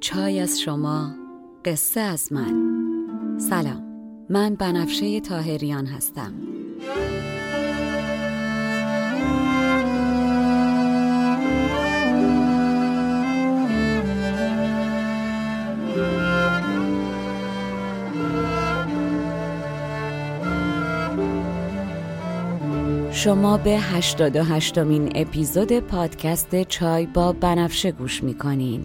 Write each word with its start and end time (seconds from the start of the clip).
چای 0.00 0.40
از 0.40 0.60
شما 0.60 1.14
قصه 1.64 2.00
از 2.00 2.32
من. 2.32 2.54
سلام 3.38 3.82
من 4.30 4.54
بنفشه 4.54 5.20
تاهریان 5.20 5.86
هستم. 5.86 6.32
شما 23.12 23.56
به 23.56 23.70
88 23.70 24.78
مین 24.78 25.12
اپیزود 25.14 25.78
پادکست 25.78 26.62
چای 26.62 27.06
با 27.06 27.32
بنفشه 27.32 27.92
گوش 27.92 28.22
می‌کنین. 28.22 28.84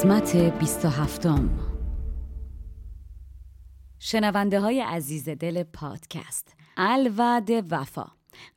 قسمت 0.00 0.36
27 0.36 1.26
شنونده 3.98 4.60
های 4.60 4.80
عزیز 4.80 5.28
دل 5.28 5.62
پادکست 5.62 6.54
الوعد 6.76 7.50
وفا. 7.70 8.06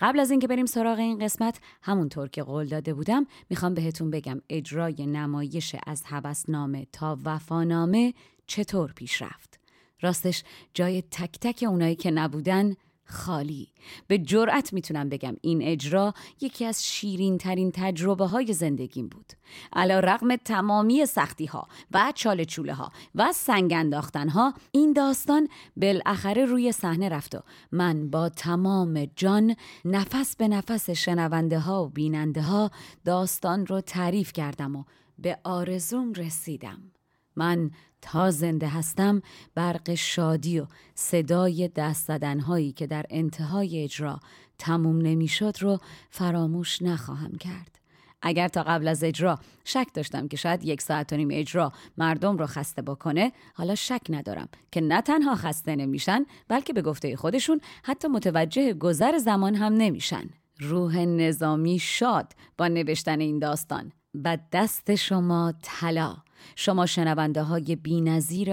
قبل 0.02 0.20
از 0.20 0.32
اینکه 0.32 0.48
بریم 0.48 0.66
سراغ 0.66 1.00
این 1.00 1.20
قسمت 1.20 1.60
همونطور 1.82 2.28
که 2.28 2.44
قول 2.44 2.66
داده 2.66 2.94
بودم 2.94 3.26
می‌خوام 3.50 3.74
بهتون 3.74 4.12
بگم 4.12 4.42
اجرای 4.50 5.06
نمایش 5.06 5.76
از 5.88 6.04
هوسنامه 6.06 6.88
تا 6.92 7.18
وفانامه 7.24 8.14
چطور 8.48 8.92
پیش 8.92 9.22
رفت. 9.22 9.60
راستش 10.02 10.44
جای 10.74 11.02
تک 11.02 11.40
تک 11.42 11.64
اونایی 11.68 11.96
که 11.96 12.12
نبودن 12.12 12.76
خالی. 13.14 13.68
به 14.08 14.18
جرأت 14.18 14.74
می‌تونم 14.74 15.10
بگم 15.10 15.36
این 15.42 15.62
اجرا 15.62 16.14
یکی 16.42 16.66
از 16.66 16.86
شیرین 16.86 17.38
ترین 17.38 17.72
تجربه 17.72 18.26
های 18.26 18.54
زندگیم 18.54 19.08
بود. 19.08 19.34
علا 19.74 20.00
رقم 20.00 20.36
تمامی 20.36 21.06
سختی 21.06 21.46
ها 21.46 21.68
و 21.92 22.14
چاله 22.16 22.46
چوله 22.46 22.74
ها 22.74 22.92
و 23.16 23.32
سنگ 23.32 23.74
انداختن 23.74 24.30
ها 24.30 24.54
این 24.72 24.94
داستان 24.94 25.48
بالاخره 25.78 26.46
روی 26.46 26.72
صحنه 26.72 27.10
رفت 27.10 27.36
و 27.36 27.40
من 27.72 28.10
با 28.10 28.30
تمام 28.30 29.06
جان 29.16 29.56
نفس 29.86 30.36
به 30.36 30.48
نفس 30.48 30.90
شنونده 30.90 31.60
ها 31.60 31.86
و 31.86 31.90
بیننده 31.90 32.42
ها 32.42 32.72
داستان 33.06 33.66
رو 33.66 33.82
تعریف 33.82 34.34
کردم 34.34 34.76
و 34.76 34.84
به 35.20 35.40
آرزوم 35.44 36.14
رسیدم. 36.14 36.92
من 37.36 37.72
تا 38.04 38.32
زنده 38.32 38.68
هستم 38.68 39.22
برق 39.56 39.94
شادی 39.94 40.60
و 40.60 40.66
صدای 40.96 41.68
دست 41.68 42.10
هایی 42.10 42.72
که 42.72 42.88
در 42.88 43.06
انتهای 43.10 43.84
اجرا 43.84 44.20
تموم 44.58 45.02
نمی‌شد 45.02 45.56
رو 45.60 45.80
فراموش 46.10 46.82
نخواهم 46.82 47.36
کرد. 47.36 47.80
اگر 48.22 48.48
تا 48.48 48.64
قبل 48.64 48.88
از 48.88 49.04
اجرا 49.04 49.40
شک 49.64 49.88
داشتم 49.94 50.28
که 50.28 50.38
شاید 50.38 50.64
یک 50.64 50.82
ساعت 50.82 51.14
و 51.14 51.18
نیم 51.18 51.30
اجرا 51.32 51.72
مردم 51.98 52.38
رو 52.38 52.46
خسته 52.46 52.82
بکنه 52.82 53.32
حالا 53.54 53.76
شک 53.76 54.02
ندارم 54.10 54.48
که 54.72 54.82
نه 54.82 55.02
تنها 55.02 55.36
خسته 55.36 55.76
نمیشن 55.76 56.26
بلکه 56.48 56.74
به 56.74 56.82
گفته 56.82 57.16
خودشون 57.16 57.62
حتی 57.84 58.08
متوجه 58.08 58.74
گذر 58.74 59.18
زمان 59.18 59.56
هم 59.56 59.74
نمیشن. 59.74 60.30
روح 60.60 60.98
نظامی 60.98 61.80
شاد 61.80 62.34
با 62.58 62.68
نوشتن 62.68 63.20
این 63.20 63.40
داستان. 63.40 63.92
و 64.24 64.38
دست 64.52 64.96
شما 64.96 65.54
طلا. 65.62 66.18
شما 66.56 66.86
شنونده 66.86 67.44
های 67.44 67.76
بی 67.76 68.10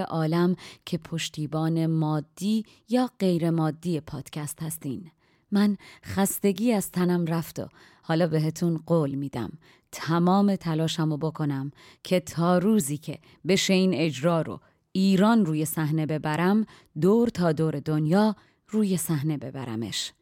عالم 0.09 0.55
که 0.85 0.97
پشتیبان 0.97 1.85
مادی 1.85 2.65
یا 2.89 3.09
غیر 3.19 3.49
مادی 3.49 3.99
پادکست 3.99 4.63
هستین. 4.63 5.11
من 5.51 5.77
خستگی 6.05 6.73
از 6.73 6.91
تنم 6.91 7.25
رفت 7.25 7.59
و 7.59 7.67
حالا 8.03 8.27
بهتون 8.27 8.77
قول 8.85 9.15
میدم. 9.15 9.51
تمام 9.91 10.55
تلاشمو 10.55 11.17
بکنم 11.17 11.71
که 12.03 12.19
تا 12.19 12.57
روزی 12.57 12.97
که 12.97 13.19
بشه 13.47 13.73
این 13.73 13.93
اجرا 13.93 14.41
رو 14.41 14.59
ایران 14.91 15.45
روی 15.45 15.65
صحنه 15.65 16.05
ببرم 16.05 16.65
دور 17.01 17.29
تا 17.29 17.51
دور 17.51 17.79
دنیا 17.79 18.35
روی 18.67 18.97
صحنه 18.97 19.37
ببرمش. 19.37 20.13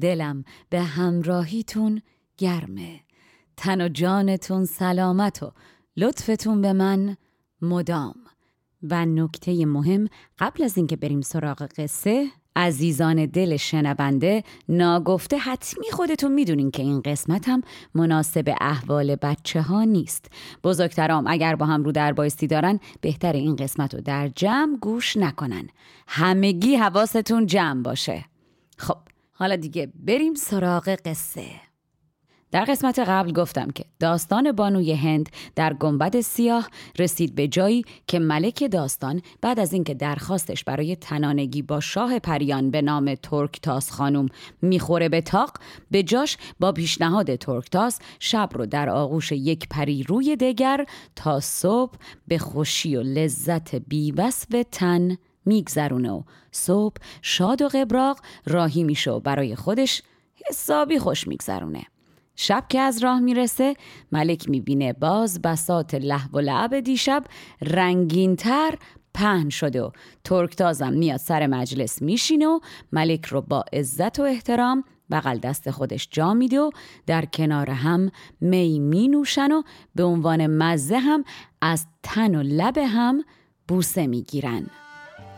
دلم 0.00 0.44
به 0.70 0.82
همراهیتون 0.82 2.02
گرمه. 2.38 3.00
تن 3.56 3.80
و 3.80 3.88
جانتون 3.88 4.64
سلامت 4.64 5.42
و 5.42 5.52
لطفتون 5.96 6.60
به 6.60 6.72
من 6.72 7.16
مدام. 7.62 8.14
و 8.90 9.06
نکته 9.06 9.66
مهم 9.66 10.08
قبل 10.38 10.64
از 10.64 10.76
اینکه 10.76 10.96
بریم 10.96 11.20
سراغ 11.20 11.62
قصه 11.62 12.26
عزیزان 12.56 13.26
دل 13.26 13.56
شنونده 13.56 14.44
ناگفته 14.68 15.38
حتمی 15.38 15.90
خودتون 15.92 16.32
می‌دونین 16.32 16.70
که 16.70 16.82
این 16.82 17.00
قسمت 17.00 17.48
هم 17.48 17.62
مناسب 17.94 18.54
احوال 18.60 19.16
بچه 19.16 19.62
ها 19.62 19.84
نیست. 19.84 20.30
بزرگترام 20.64 21.26
اگر 21.26 21.56
با 21.56 21.66
هم 21.66 21.84
رو 21.84 21.92
در 21.92 22.12
بایستی 22.12 22.46
دارن 22.46 22.80
بهتر 23.00 23.32
این 23.32 23.56
قسمت 23.56 23.94
رو 23.94 24.00
در 24.00 24.28
جمع 24.28 24.76
گوش 24.76 25.16
نکنن. 25.16 25.68
همگی 26.08 26.76
حواستون 26.76 27.46
جمع 27.46 27.82
باشه. 27.82 28.24
خب 28.78 28.98
حالا 29.32 29.56
دیگه 29.56 29.92
بریم 29.94 30.34
سراغ 30.34 30.88
قصه. 31.04 31.46
در 32.54 32.64
قسمت 32.64 32.98
قبل 32.98 33.32
گفتم 33.32 33.70
که 33.70 33.84
داستان 34.00 34.52
بانوی 34.52 34.92
هند 34.92 35.28
در 35.56 35.74
گنبد 35.74 36.20
سیاه 36.20 36.68
رسید 36.98 37.34
به 37.34 37.48
جایی 37.48 37.84
که 38.06 38.18
ملک 38.18 38.70
داستان 38.70 39.22
بعد 39.40 39.60
از 39.60 39.72
اینکه 39.72 39.94
درخواستش 39.94 40.64
برای 40.64 40.96
تنانگی 40.96 41.62
با 41.62 41.80
شاه 41.80 42.18
پریان 42.18 42.70
به 42.70 42.82
نام 42.82 43.14
ترکتاس 43.14 43.90
خانم 43.90 44.28
می‌خوره 44.62 45.08
به 45.08 45.20
تاق 45.20 45.50
به 45.90 46.02
جاش 46.02 46.36
با 46.60 46.72
پیشنهاد 46.72 47.36
ترکتاس 47.36 47.98
شب 48.18 48.48
رو 48.52 48.66
در 48.66 48.88
آغوش 48.88 49.32
یک 49.32 49.68
پری 49.68 50.02
روی 50.02 50.36
دگر 50.36 50.86
تا 51.16 51.40
صبح 51.40 51.94
به 52.28 52.38
خوشی 52.38 52.96
و 52.96 53.02
لذت 53.02 53.74
بیوصف 53.74 54.64
تن 54.72 55.16
میگذرونه 55.44 56.10
و 56.10 56.22
صبح 56.50 56.96
شاد 57.22 57.62
و 57.62 57.68
قبراق 57.68 58.20
راهی 58.46 58.84
میشه 58.84 59.10
و 59.10 59.20
برای 59.20 59.56
خودش 59.56 60.02
حسابی 60.48 60.98
خوش 60.98 61.28
میگذرونه. 61.28 61.86
شب 62.36 62.64
که 62.68 62.80
از 62.80 63.04
راه 63.04 63.20
می‌رسه 63.20 63.74
ملک 64.12 64.48
می‌بینه 64.48 64.92
باز 64.92 65.42
بسات 65.42 65.94
لحو 65.94 66.38
و 66.38 66.40
لعب 66.40 66.80
دیشب 66.80 67.24
رنگینتر 67.62 68.74
پهن 69.14 69.48
شده 69.48 69.82
و 69.82 69.90
ترکتازم 70.24 70.92
میاد 70.92 71.16
سر 71.16 71.46
مجلس 71.46 72.02
میشینه 72.02 72.46
و 72.46 72.60
ملک 72.92 73.26
رو 73.26 73.40
با 73.40 73.64
عزت 73.72 74.20
و 74.20 74.22
احترام 74.22 74.84
بغل 75.10 75.38
دست 75.38 75.70
خودش 75.70 76.08
جا 76.10 76.34
میده 76.34 76.60
و 76.60 76.70
در 77.06 77.24
کنار 77.24 77.70
هم 77.70 78.10
می 78.40 78.78
می 78.78 79.08
نوشن 79.08 79.52
و 79.52 79.62
به 79.94 80.04
عنوان 80.04 80.46
مزه 80.46 80.98
هم 80.98 81.24
از 81.60 81.86
تن 82.02 82.34
و 82.34 82.42
لب 82.42 82.78
هم 82.78 83.24
بوسه 83.68 84.06
می‌گیرن. 84.06 84.66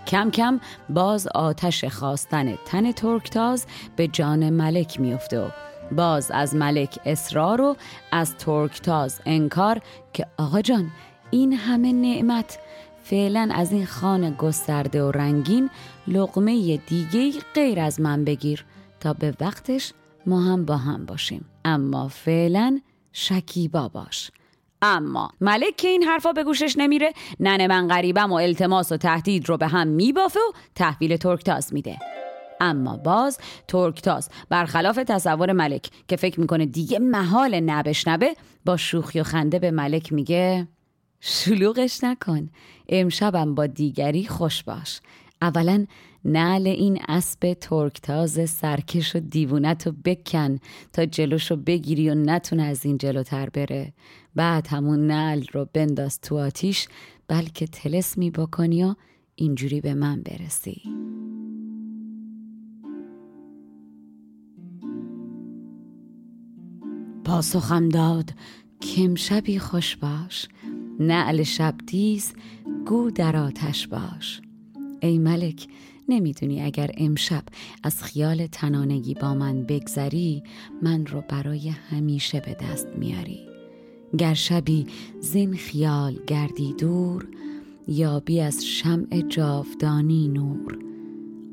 کم 0.07 0.31
کم 0.31 0.61
باز 0.91 1.29
آتش 1.35 1.85
خواستن 1.85 2.55
تن 2.67 2.93
ترکتاز 2.93 3.67
به 3.97 4.09
جان 4.09 4.51
ملک 4.51 5.01
میفته 5.01 5.41
و 5.41 5.49
باز 5.93 6.31
از 6.31 6.55
ملک 6.55 6.99
اصرار 7.05 7.61
و 7.61 7.77
از 8.13 8.37
ترکتاز 8.37 9.21
انکار 9.27 9.81
که 10.13 10.27
آقا 10.39 10.61
جان 10.61 10.91
این 11.31 11.53
همه 11.53 11.93
نعمت 11.93 12.59
فعلا 13.03 13.49
از 13.55 13.73
این 13.73 13.87
خانه 13.87 14.31
گسترده 14.31 15.03
و 15.03 15.11
رنگین 15.11 15.71
لقمه 16.09 16.77
دیگه 16.77 17.33
غیر 17.55 17.81
از 17.81 18.01
من 18.01 18.25
بگیر 18.25 18.65
تا 19.01 19.13
به 19.13 19.35
وقتش 19.41 19.93
ما 20.27 20.41
هم 20.41 20.65
با 20.65 20.77
هم 20.77 21.07
باشیم. 21.07 21.45
اما 21.65 22.09
فعلا 22.09 22.81
شکیبا 23.13 23.89
باش. 23.89 24.31
اما 24.83 25.31
ملک 25.41 25.77
که 25.77 25.89
این 25.89 26.03
حرفا 26.03 26.33
به 26.33 26.45
گوشش 26.45 26.75
نمیره 26.79 27.13
ننه 27.41 27.67
من 27.67 27.89
غریبم 27.89 28.33
و 28.33 28.35
التماس 28.35 28.93
و 28.93 28.97
تهدید 28.97 29.49
رو 29.49 29.57
به 29.57 29.67
هم 29.67 29.87
میبافه 29.87 30.41
و 30.41 30.53
تحویل 30.75 31.17
ترکتاز 31.17 31.75
میده. 31.75 31.99
اما 32.61 32.97
باز 32.97 33.39
ترکتاز 33.69 34.29
برخلاف 34.49 34.97
تصور 35.07 35.53
ملک 35.53 35.91
که 36.09 36.17
فکر 36.17 36.41
می‌کنه 36.41 36.67
دیگه 36.67 36.99
محال 36.99 37.61
نبشنبه 37.61 38.37
با 38.65 38.77
شوخی 38.77 39.21
و 39.21 39.23
خنده 39.23 39.59
به 39.59 39.71
ملک 39.71 40.13
میگه 40.13 40.69
شلوغش 41.21 42.05
نکن 42.05 42.49
امشبم 42.89 43.55
با 43.55 43.67
دیگری 43.67 44.27
خوش 44.27 44.63
باش. 44.63 45.01
اولا 45.43 45.87
نعل 46.25 46.67
این 46.67 46.99
اسب 47.09 47.57
ترکتاز 47.61 48.51
سرکش 48.51 49.17
و 49.17 49.21
دیوونت 49.21 49.87
رو 49.87 49.93
بکن 50.05 50.59
تا 50.93 51.07
جلوشو 51.07 51.57
بگیری 51.57 52.11
و 52.11 52.15
نتونه 52.15 52.63
از 52.63 52.87
این 52.87 52.99
جلوتر 52.99 53.51
بره. 53.51 53.93
بعد 54.35 54.67
همون 54.67 55.07
نعل 55.07 55.45
رو 55.53 55.69
بنداز 55.73 56.21
تو 56.21 56.39
آتیش 56.39 56.89
بلکه 57.29 57.67
تلسمی 57.67 58.31
بکنی 58.31 58.85
و 58.85 58.95
اینجوری 59.35 59.81
به 59.81 59.95
من 59.95 60.23
برسی. 60.23 60.83
پاسخم 67.27 67.89
داد 67.89 68.31
کم 68.83 69.15
شبی 69.15 69.59
خوش 69.59 69.97
باش 69.97 70.49
نعل 71.01 71.43
شب 71.43 71.75
دیز 71.87 72.33
گو 72.87 73.11
در 73.11 73.37
آتش 73.37 73.87
باش. 73.89 74.41
ای 75.01 75.19
ملک 75.19 75.69
نمی‌دونی 76.09 76.63
اگر 76.63 76.91
امشب 76.97 77.43
از 77.83 78.03
خیال 78.03 78.47
تنانگی 78.47 79.15
با 79.15 79.35
من 79.35 79.63
بگذری 79.63 80.43
من 80.83 81.07
رو 81.07 81.25
برای 81.29 81.69
همیشه 81.69 82.41
به 82.41 82.57
دست 82.61 82.87
میاری. 82.99 83.41
گر 84.19 84.35
شبی 84.35 84.87
زین 85.21 85.55
خیال 85.55 86.19
گردی 86.27 86.73
دور 86.73 87.29
یا 87.89 88.21
بی 88.21 88.41
از 88.41 88.67
شمع 88.67 89.21
جاودانی 89.29 90.29
نور. 90.29 90.79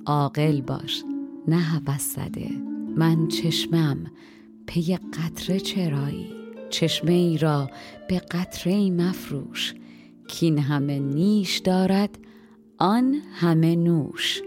عاقل 0.06 0.62
باش 0.62 1.04
نه 1.48 1.60
هوس 1.60 2.16
زده 2.16 2.50
من 2.98 3.28
چشمم 3.28 4.12
پی 4.68 4.98
قطره 4.98 5.60
چرایی؟ 5.60 6.30
چشمه 6.70 7.12
ای 7.12 7.38
را 7.38 7.70
به 8.10 8.20
قطره 8.20 8.74
ای 8.74 8.90
مفروش. 8.90 9.74
کین 10.28 10.58
همه 10.58 11.00
نیش 11.00 11.58
دارد 11.58 12.18
آن 12.78 13.14
همه 13.34 13.76
نوش. 13.76 14.42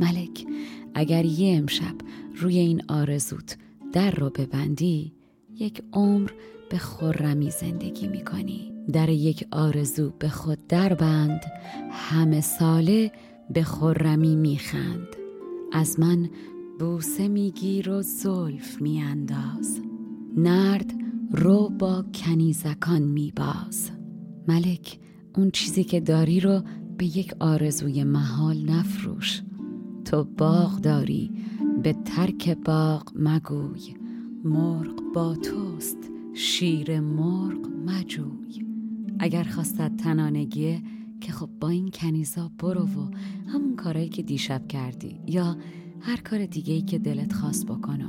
ملک 0.00 0.46
اگر 0.94 1.24
یه 1.24 1.58
امشب 1.58 1.94
روی 2.36 2.58
این 2.58 2.82
آرزوت 2.88 3.56
در 3.92 4.10
رو 4.10 4.30
ببندی 4.30 5.12
یک 5.58 5.82
عمر 5.92 6.30
به 6.70 6.78
خرمی 6.78 7.50
زندگی 7.50 8.08
می‌کنی. 8.08 8.72
در 8.92 9.08
یک 9.08 9.46
آرزو 9.50 10.10
به 10.18 10.28
خود 10.28 10.66
در 10.66 10.94
بند 10.94 11.40
همه 11.90 12.40
ساله 12.40 13.12
به 13.50 13.62
خرمی 13.62 14.36
میخند. 14.36 15.08
از 15.72 16.00
من 16.00 16.30
بوسه 16.82 17.28
میگیر 17.28 17.90
و 17.90 18.02
زلف 18.02 18.82
میانداز. 18.82 19.80
نرد 20.36 20.94
رو 21.30 21.68
با 21.68 22.04
کنیزکان 22.14 23.02
میباز. 23.02 23.90
ملک 24.48 24.98
اون 25.36 25.50
چیزی 25.50 25.84
که 25.84 26.00
داری 26.00 26.40
رو 26.40 26.62
به 26.98 27.04
یک 27.04 27.34
آرزوی 27.40 28.04
محال 28.04 28.70
نفروش. 28.70 29.42
تو 30.04 30.24
باغ 30.24 30.80
داری 30.80 31.30
به 31.82 31.92
ترک 31.92 32.58
باغ 32.64 33.12
مگوی. 33.16 33.94
مرغ 34.44 35.12
با 35.14 35.34
توست 35.36 36.10
شیر 36.34 37.00
مرغ 37.00 37.68
مجوی. 37.86 38.66
اگر 39.18 39.44
خواستد 39.44 39.96
تنانگیه 39.96 40.82
که 41.20 41.32
خب 41.32 41.48
با 41.60 41.68
این 41.68 41.90
کنیزا 41.90 42.50
برو 42.58 42.84
و 42.84 43.10
همون 43.46 43.76
کارایی 43.76 44.08
که 44.08 44.22
دیشب 44.22 44.68
کردی 44.68 45.20
یا 45.26 45.56
هر 46.04 46.16
کار 46.16 46.46
دیگه 46.46 46.74
ای 46.74 46.82
که 46.82 46.98
دلت 46.98 47.32
خواست 47.32 47.66
بکن 47.66 48.02
و 48.02 48.08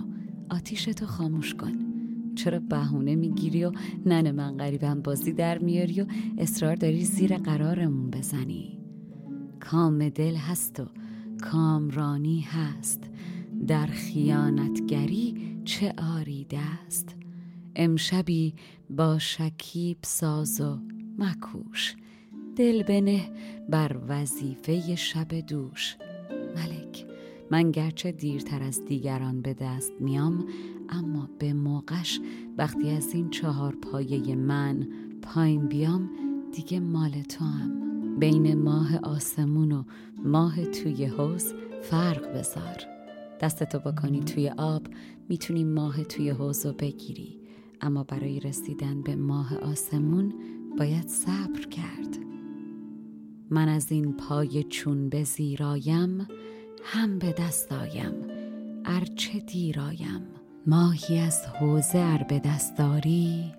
آتیشتو 0.49 1.05
خاموش 1.05 1.55
کن. 1.55 1.73
چرا 2.35 2.59
بهونه 2.59 3.15
می‌گیری 3.15 3.63
و 3.65 3.71
ننه 4.05 4.31
من 4.31 4.57
غریبم 4.57 5.01
بازی 5.01 5.33
در 5.33 5.57
میاری 5.57 6.01
و 6.01 6.05
اصرار 6.37 6.75
داری 6.75 7.05
زیر 7.05 7.37
قرارمون 7.37 8.09
بزنی؟ 8.09 8.79
کام 9.59 10.09
دل 10.09 10.35
هست 10.35 10.79
و 10.79 10.85
کامرانی 11.41 12.41
هست. 12.41 13.09
در 13.67 13.85
خیانتگری 13.85 15.35
چه 15.65 15.93
آریده 16.17 16.59
است 16.59 17.15
امشبی 17.75 18.53
با 18.89 19.19
شکیب 19.19 19.97
ساز 20.01 20.61
و 20.61 20.79
مکوش. 21.17 21.95
دل 22.55 22.83
بنه 22.83 23.29
بر 23.69 23.97
وظیفه 24.07 24.95
شب 24.95 25.33
دوش. 25.33 25.97
ملک. 26.55 27.12
من 27.51 27.71
گرچه 27.71 28.11
دیرتر 28.11 28.63
از 28.63 28.85
دیگران 28.85 29.41
به 29.41 29.53
دست 29.53 29.93
میام 29.99 30.45
اما 30.89 31.29
به 31.39 31.53
موقعش 31.53 32.21
وقتی 32.57 32.89
از 32.89 33.13
این 33.13 33.29
چهار 33.29 33.75
پایه 33.75 34.35
من 34.35 34.87
پایین 35.21 35.67
بیام 35.67 36.09
دیگه 36.51 36.79
مال 36.79 37.21
تو 37.21 37.45
هم 37.45 37.83
بین 38.19 38.55
ماه 38.55 38.97
آسمون 38.97 39.71
و 39.71 39.83
ماه 40.23 40.65
توی 40.65 41.05
حوز 41.05 41.53
فرق 41.81 42.37
بذار. 42.37 42.77
دستتو 43.41 43.79
بکنی 43.79 44.19
توی 44.19 44.49
آب 44.49 44.87
می‌تونی 45.29 45.63
ماه 45.63 46.03
توی 46.03 46.29
حوز 46.29 46.65
رو 46.65 46.73
بگیری. 46.73 47.39
اما 47.81 48.03
برای 48.03 48.39
رسیدن 48.39 49.01
به 49.01 49.15
ماه 49.15 49.57
آسمون 49.57 50.33
باید 50.77 51.07
صبر 51.07 51.65
کرد. 51.71 52.17
من 53.49 53.67
از 53.67 53.91
این 53.91 54.13
پای 54.13 54.63
چون 54.63 55.09
به 55.09 55.23
زیرایم 55.23 56.27
هم 56.83 57.19
به 57.19 57.31
دست 57.31 57.71
آیم. 57.71 58.13
ارچه 58.85 59.39
دیرایم 59.39 60.27
ماهی 60.67 61.19
از 61.19 61.45
حوزه 61.45 61.99
ار 61.99 62.23
به 62.23 62.39
دستاری 62.39 63.53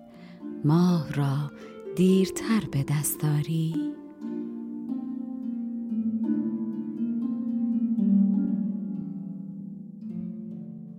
ماه 0.65 1.13
را 1.13 1.51
دیرتر 1.95 2.61
به 2.71 2.83
دستاری 2.83 3.75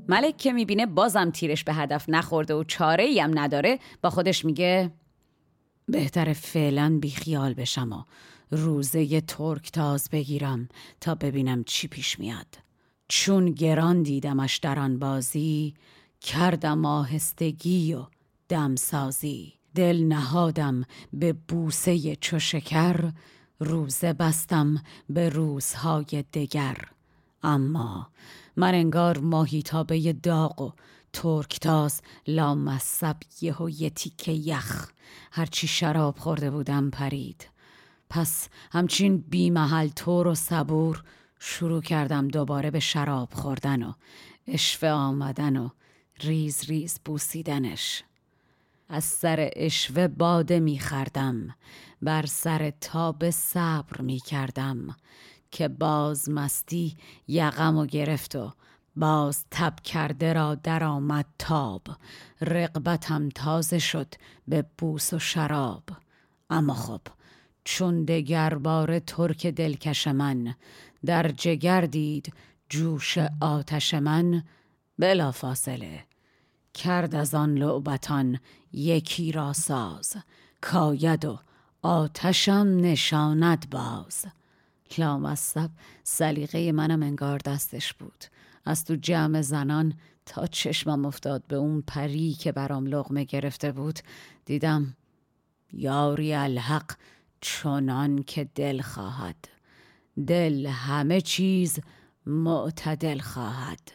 ملک 0.08 0.36
که 0.36 0.52
می‌بینه 0.52 0.86
بازم 0.86 1.30
تیرش 1.30 1.64
به 1.64 1.74
هدف 1.74 2.04
نخورده 2.08 2.54
و 2.54 2.64
چاره 2.64 3.04
ای 3.04 3.20
هم 3.20 3.38
نداره 3.38 3.78
با 4.02 4.10
خودش 4.10 4.44
میگه 4.44 4.92
بهتر 5.88 6.32
فعلا 6.32 6.98
بیخیال 7.00 7.54
بشم 7.54 7.92
و 7.92 8.02
روزه 8.50 9.20
ترک 9.20 9.72
تاز 9.72 10.08
بگیرم 10.12 10.68
تا 11.00 11.14
ببینم 11.14 11.64
چی 11.64 11.88
پیش 11.88 12.18
میاد. 12.18 12.58
چون 13.08 13.50
گران 13.50 14.02
دیدمش 14.02 14.56
در 14.56 14.78
آن 14.78 14.98
بازی 14.98 15.74
کردم 16.20 16.84
آهستگی 16.84 17.94
و 17.94 18.06
دمسازی 18.48 19.52
دل 19.74 20.04
نهادم 20.04 20.84
به 21.12 21.32
بوسه 21.32 22.16
چو 22.16 22.38
شکر 22.38 23.12
روزه 23.60 24.12
بستم 24.12 24.82
به 25.10 25.28
روزهای 25.28 26.24
دگر. 26.32 26.76
اما 27.42 28.10
من 28.56 28.74
انگار 28.74 29.18
ماهیتابه 29.18 30.12
داغ 30.12 30.60
و 30.60 30.72
ترکتاز 31.12 32.00
لامصب 32.26 33.16
یهو 33.40 33.70
یه 33.70 33.90
تیکه 33.90 34.32
یخ. 34.32 34.90
هرچی 35.32 35.66
شراب 35.66 36.18
خورده 36.18 36.50
بودم 36.50 36.90
پرید. 36.90 37.48
پس 38.10 38.48
همچین 38.72 39.18
بی 39.18 39.50
محل 39.50 39.88
طور 39.88 40.26
و 40.26 40.34
صبور 40.34 41.02
شروع 41.38 41.82
کردم 41.82 42.28
دوباره 42.28 42.70
به 42.70 42.80
شراب 42.80 43.32
خوردن 43.32 43.82
و 43.82 43.92
اشوه 44.46 44.88
آمدن 44.88 45.56
و 45.56 45.68
ریز 46.20 46.64
ریز 46.64 47.00
بوسیدنش. 47.04 48.02
از 48.88 49.04
سر 49.04 49.50
اشوه 49.56 50.08
باده 50.08 50.60
می 50.60 50.78
خردم 50.78 51.54
بر 52.02 52.26
سر 52.26 52.72
تاب 52.80 53.30
صبر 53.30 54.00
می 54.00 54.20
کردم 54.20 54.96
که 55.50 55.68
باز 55.68 56.30
مستی 56.30 56.96
یقم 57.28 57.76
و 57.76 57.86
گرفت 57.86 58.36
و 58.36 58.52
باز 58.96 59.44
تب 59.50 59.80
کرده 59.80 60.32
را 60.32 60.54
درآمد 60.54 61.26
تاب. 61.38 61.82
رقبتم 62.40 63.28
تازه 63.28 63.78
شد 63.78 64.14
به 64.48 64.64
بوس 64.78 65.12
و 65.12 65.18
شراب. 65.18 65.84
اما 66.50 66.74
خب 66.74 67.00
چون 67.68 68.04
دگر 68.04 68.54
بار 68.54 68.98
ترک 68.98 69.46
دلکش 69.46 70.08
من 70.08 70.54
در 71.04 71.28
جگر 71.28 71.80
دید 71.80 72.32
جوش 72.68 73.18
آتش 73.40 73.94
من. 73.94 74.42
بلا 74.98 75.32
فاصله 75.32 76.04
کرد 76.74 77.14
از 77.14 77.34
آن 77.34 77.54
لعبتان 77.54 78.38
یکی 78.72 79.32
را 79.32 79.52
ساز. 79.52 80.16
کاید 80.60 81.24
و 81.24 81.38
آتشم 81.82 82.76
نشاند 82.80 83.70
باز. 83.70 84.24
لامصب 84.98 85.70
سلیقه 86.04 86.72
منم 86.72 87.02
انگار 87.02 87.38
دستش 87.38 87.94
بود. 87.94 88.24
از 88.64 88.84
تو 88.84 88.96
جمع 88.96 89.40
زنان 89.40 89.94
تا 90.26 90.46
چشمم 90.46 91.04
افتاد 91.04 91.42
به 91.48 91.56
اون 91.56 91.84
پری 91.86 92.32
که 92.32 92.52
برام 92.52 92.86
لغمه 92.86 93.24
گرفته 93.24 93.72
بود 93.72 93.98
دیدم 94.44 94.96
یاری 95.72 96.34
الحق 96.34 96.92
چنان 97.46 98.22
که 98.22 98.44
دل 98.44 98.80
خواهد. 98.80 99.48
دل 100.26 100.66
همه 100.66 101.20
چیز 101.20 101.78
معتدل 102.26 103.18
خواهد. 103.18 103.92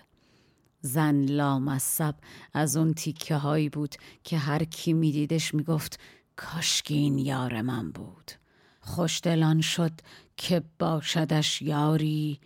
زن 0.82 1.26
لامصب 1.26 2.16
از 2.54 2.78
اون 2.78 2.94
تیکه 2.94 3.36
هایی 3.36 3.70
بود 3.70 3.96
که 4.24 4.38
هر 4.38 4.64
کی 4.64 4.94
میدیدش 4.94 5.54
می‌گفت 5.54 6.00
کاشکی 6.36 6.94
این 6.94 7.18
یار 7.18 7.62
من 7.62 7.92
بود. 7.92 8.32
خوشدلان 8.82 9.62
شد 9.62 9.94
که 10.38 10.64
باشدش 10.80 11.62
یاری 11.62 12.40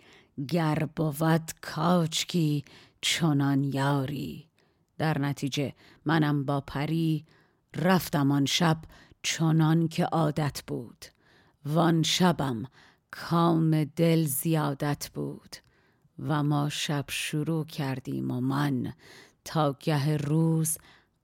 گر 0.48 0.88
بود 0.96 1.52
کاچکی 1.62 2.64
چنان 3.02 3.64
یاری. 3.64 4.50
در 4.98 5.20
نتیجه 5.20 5.74
منم 6.06 6.46
با 6.46 6.62
پری 6.62 7.26
رفتم 7.76 8.32
آن 8.32 8.46
شب 8.46 8.78
چنان 9.26 9.88
که 9.88 10.06
عادت 10.06 10.62
بود. 10.68 11.06
وان 11.66 12.04
شبم 12.04 12.66
کام 13.12 13.84
دل 13.84 14.24
زیادت 14.24 15.10
بود. 15.14 15.56
و 16.20 16.44
ما 16.44 16.70
شب 16.70 17.06
شروع 17.10 17.66
کردیم 17.66 18.32
و 18.32 18.42
من 18.42 18.94
تا 19.46 19.78
گه 19.80 20.18
روز 20.18 20.78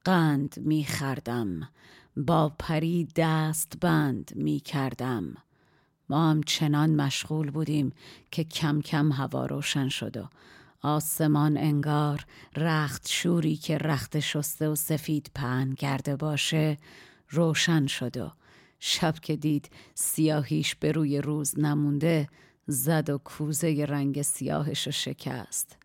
قند 0.06 0.56
می 0.58 0.84
خردم. 0.84 1.70
با 2.18 2.50
پری 2.50 3.08
دست 3.16 3.74
بند 3.82 4.32
می 4.36 4.60
کردم. 4.60 5.36
ما 6.10 6.30
هم 6.30 6.44
چنان 6.44 6.96
مشغول 6.96 7.52
بودیم 7.52 7.94
که 8.32 8.44
کم 8.44 8.82
کم 8.82 9.12
هوا 9.12 9.46
روشن 9.46 9.90
شد 9.90 10.18
و 10.18 10.30
آسمان 10.82 11.58
انگار 11.58 12.26
رخت 12.58 13.08
شوری 13.08 13.56
که 13.56 13.78
رخت 13.78 14.20
شسته 14.20 14.70
و 14.70 14.76
سفید 14.76 15.32
پهن 15.36 15.74
کرده 15.74 16.16
باشه 16.16 16.78
روشن 17.32 17.88
شد 17.88 18.18
و 18.18 18.32
شب 18.80 19.16
که 19.22 19.36
دید 19.36 19.70
سیاهیش 19.96 20.76
به 20.76 20.92
روی 20.92 21.22
روز 21.22 21.60
نمونده 21.60 22.28
زد 22.68 23.10
و 23.10 23.18
کوزه 23.18 23.86
رنگ 23.90 24.22
سیاهش 24.22 24.86
رو 24.86 24.92
شکست. 24.92 25.78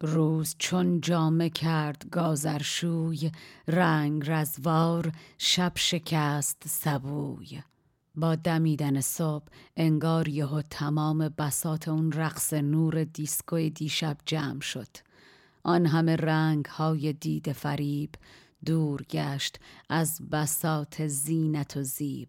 روز 0.00 0.54
چون 0.58 1.00
جامه 1.00 1.50
کرد 1.50 2.06
گازرشوی 2.10 3.30
رنگ 3.68 4.22
رزوار 4.26 5.12
شب 5.38 5.72
شکست 5.74 6.62
سبوی. 6.66 7.62
با 8.14 8.34
دمیدن 8.34 9.00
صبح 9.00 9.46
انگار 9.76 10.28
یهو 10.28 10.62
تمام 10.70 11.28
بسات 11.38 11.88
اون 11.88 12.12
رقص 12.12 12.52
نور 12.52 13.04
دیسکوی 13.04 13.70
دیشب 13.70 14.16
جمع 14.26 14.60
شد. 14.60 14.88
آن 15.62 15.86
همه 15.86 16.16
رنگ 16.16 16.64
های 16.64 17.12
دید 17.12 17.52
فریب 17.52 18.10
دور 18.66 19.02
گشت 19.02 19.58
از 19.88 20.20
بسات 20.32 21.06
زینت 21.06 21.76
و 21.76 21.82
زیب. 21.82 22.28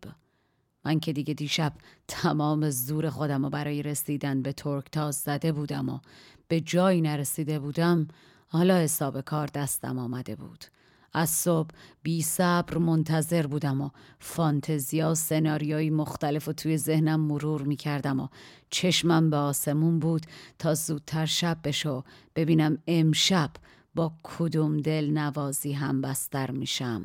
من 0.86 1.00
که 1.00 1.13
دیگه 1.13 1.34
دیشب 1.34 1.74
تمام 2.08 2.70
زور 2.70 3.10
خودم 3.10 3.46
و 3.46 3.50
برای 3.50 3.84
رسیدن 3.84 4.41
به 4.41 4.53
ترکتاز 4.53 5.15
زده 5.15 5.51
بودم 5.51 5.89
و 5.89 6.00
به 6.48 6.62
جایی 6.62 7.01
نرسیده 7.01 7.60
بودم 7.60 8.08
حالا 8.48 8.77
حساب 8.77 9.22
کار 9.22 9.48
دستم 9.48 10.00
آمده 10.00 10.36
بود. 10.36 10.65
از 11.13 11.29
صبح 11.29 11.70
بی 12.03 12.22
صبر 12.22 12.77
منتظر 12.77 13.48
بودم 13.48 13.82
و 13.82 13.89
فانتزیا 14.20 15.12
و 15.12 15.15
سناریوی 15.15 15.89
مختلف 15.89 16.48
و 16.48 16.53
توی 16.53 16.77
ذهنم 16.77 17.20
مرور 17.20 17.62
می 17.62 17.75
کردم 17.75 18.20
و 18.20 18.27
چشمم 18.70 19.29
به 19.29 19.38
آسمون 19.38 20.00
بود 20.00 20.25
تا 20.60 20.74
زودتر 20.74 21.25
شب 21.25 21.58
بشو 21.63 22.03
ببینم 22.36 22.77
امشب 22.88 23.50
با 23.97 24.11
کدوم 24.23 24.77
دل 24.77 25.09
نوازی 25.13 25.73
هم 25.73 26.01
بستر 26.01 26.51
میشم؟ 26.51 27.01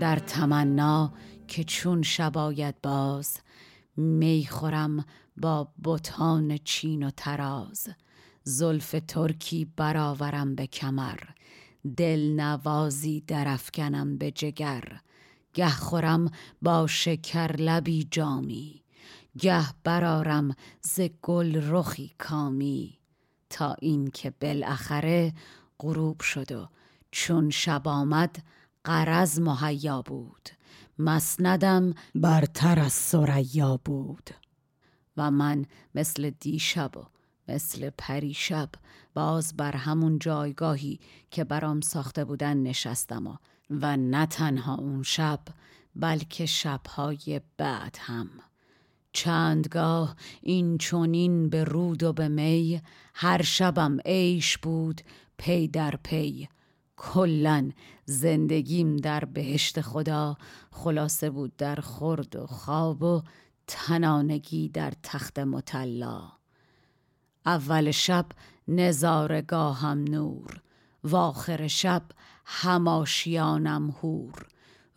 در 0.00 0.18
تمنا 0.18 1.12
که 1.48 1.64
چون 1.64 2.02
شباید 2.02 2.74
باز 2.82 3.38
می 3.96 4.46
خورم 4.50 5.04
با 5.36 5.68
بتان 5.84 6.58
چین 6.64 7.02
و 7.02 7.10
تراز 7.16 7.88
زلف 8.42 8.96
ترکی 9.08 9.64
برآورم 9.76 10.54
به 10.54 10.66
کمر. 10.66 11.18
دل 11.86 12.40
نوازی 12.40 13.20
درفکنم 13.20 14.18
به 14.18 14.30
جگر. 14.30 15.00
گه 15.54 15.68
خورم 15.68 16.30
با 16.62 16.86
شکر 16.86 17.56
لبی 17.56 18.08
جامی. 18.10 18.82
گه 19.38 19.66
برارم 19.84 20.56
ز 20.82 21.00
گل 21.22 21.60
رخی 21.70 22.14
کامی. 22.18 22.98
تا 23.50 23.76
این 23.80 24.10
که 24.10 24.32
بالاخره 24.40 25.34
غروب 25.80 26.20
شد 26.20 26.52
و 26.52 26.68
چون 27.10 27.50
شب 27.50 27.88
آمد 27.88 28.36
قرض 28.84 29.40
مهیا 29.40 30.02
بود. 30.02 30.48
مسندم 30.98 31.94
برتر 32.14 32.78
از 32.78 32.92
سریا 32.92 33.80
بود. 33.84 34.30
و 35.16 35.30
من 35.30 35.64
مثل 35.94 36.30
دیشب 36.30 36.96
و 36.96 37.04
مثل 37.48 37.90
پریشب 37.98 38.68
باز 39.14 39.56
بر 39.56 39.76
همون 39.76 40.18
جایگاهی 40.18 41.00
که 41.30 41.44
برام 41.44 41.80
ساخته 41.80 42.24
بودن 42.24 42.56
نشستم 42.56 43.26
و 43.26 43.36
و 43.70 43.96
نه 43.96 44.26
تنها 44.26 44.74
اون 44.74 45.02
شب 45.02 45.40
بلکه 45.96 46.46
شبهای 46.46 47.40
بعد 47.56 47.96
هم. 48.00 48.30
چندگاه 49.12 50.16
این 50.42 50.78
چونین 50.78 51.48
به 51.48 51.64
رود 51.64 52.02
و 52.02 52.12
به 52.12 52.28
می 52.28 52.82
هر 53.14 53.42
شبم 53.42 53.98
عیش 54.04 54.58
بود 54.58 55.00
پی 55.38 55.68
در 55.68 55.94
پی. 56.04 56.48
کلا 56.96 57.70
زندگیم 58.04 58.96
در 58.96 59.24
بهشت 59.24 59.80
خدا 59.80 60.36
خلاصه 60.70 61.30
بود 61.30 61.56
در 61.56 61.76
خورد 61.76 62.36
و 62.36 62.46
خواب 62.46 63.02
و 63.02 63.22
تنانگی 63.66 64.68
در 64.68 64.92
تخت 65.02 65.38
مطلا. 65.38 66.32
اول 67.46 67.90
شب 67.90 68.26
نظارگاهم 68.68 70.04
نور 70.04 70.62
و 71.04 71.16
آخر 71.16 71.66
شب 71.66 72.02
هماشیانم 72.44 73.90
هور 73.90 74.46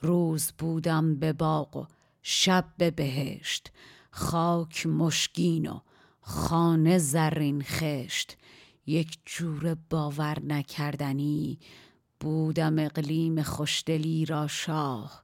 روز 0.02 0.52
بودم 0.58 1.16
به 1.16 1.34
باغ 1.34 1.78
و 1.78 1.86
شب 2.22 2.66
به 2.78 2.92
بهشت 2.92 3.72
خاک 4.12 4.86
مشکین 4.86 5.70
و 5.70 5.80
خانه 6.22 6.98
زرین 6.98 7.64
خشت. 7.64 8.38
یک 8.86 9.20
جور 9.26 9.76
باور 9.90 10.38
نکردنی 10.44 11.60
بودم 12.20 12.80
اقلیم 12.80 13.42
خوشدلی 13.42 14.26
را 14.26 14.48
شاه. 14.48 15.24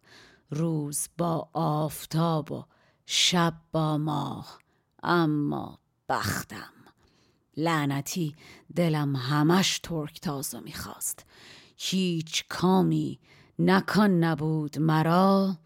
روز 0.49 1.09
با 1.17 1.49
آفتاب 1.53 2.51
و 2.51 2.63
شب 3.05 3.53
با 3.71 3.97
ماه 3.97 4.59
اما 5.03 5.79
بختم. 6.09 6.84
لعنتی 7.57 8.35
دلم 8.75 9.15
همش 9.15 9.79
ترک 9.79 10.19
تازو 10.19 10.59
می‌خواست. 10.59 11.25
هیچ 11.77 12.45
کامی 12.49 13.19
نکان 13.59 14.23
نبود 14.23 14.79
مرا 14.79 15.57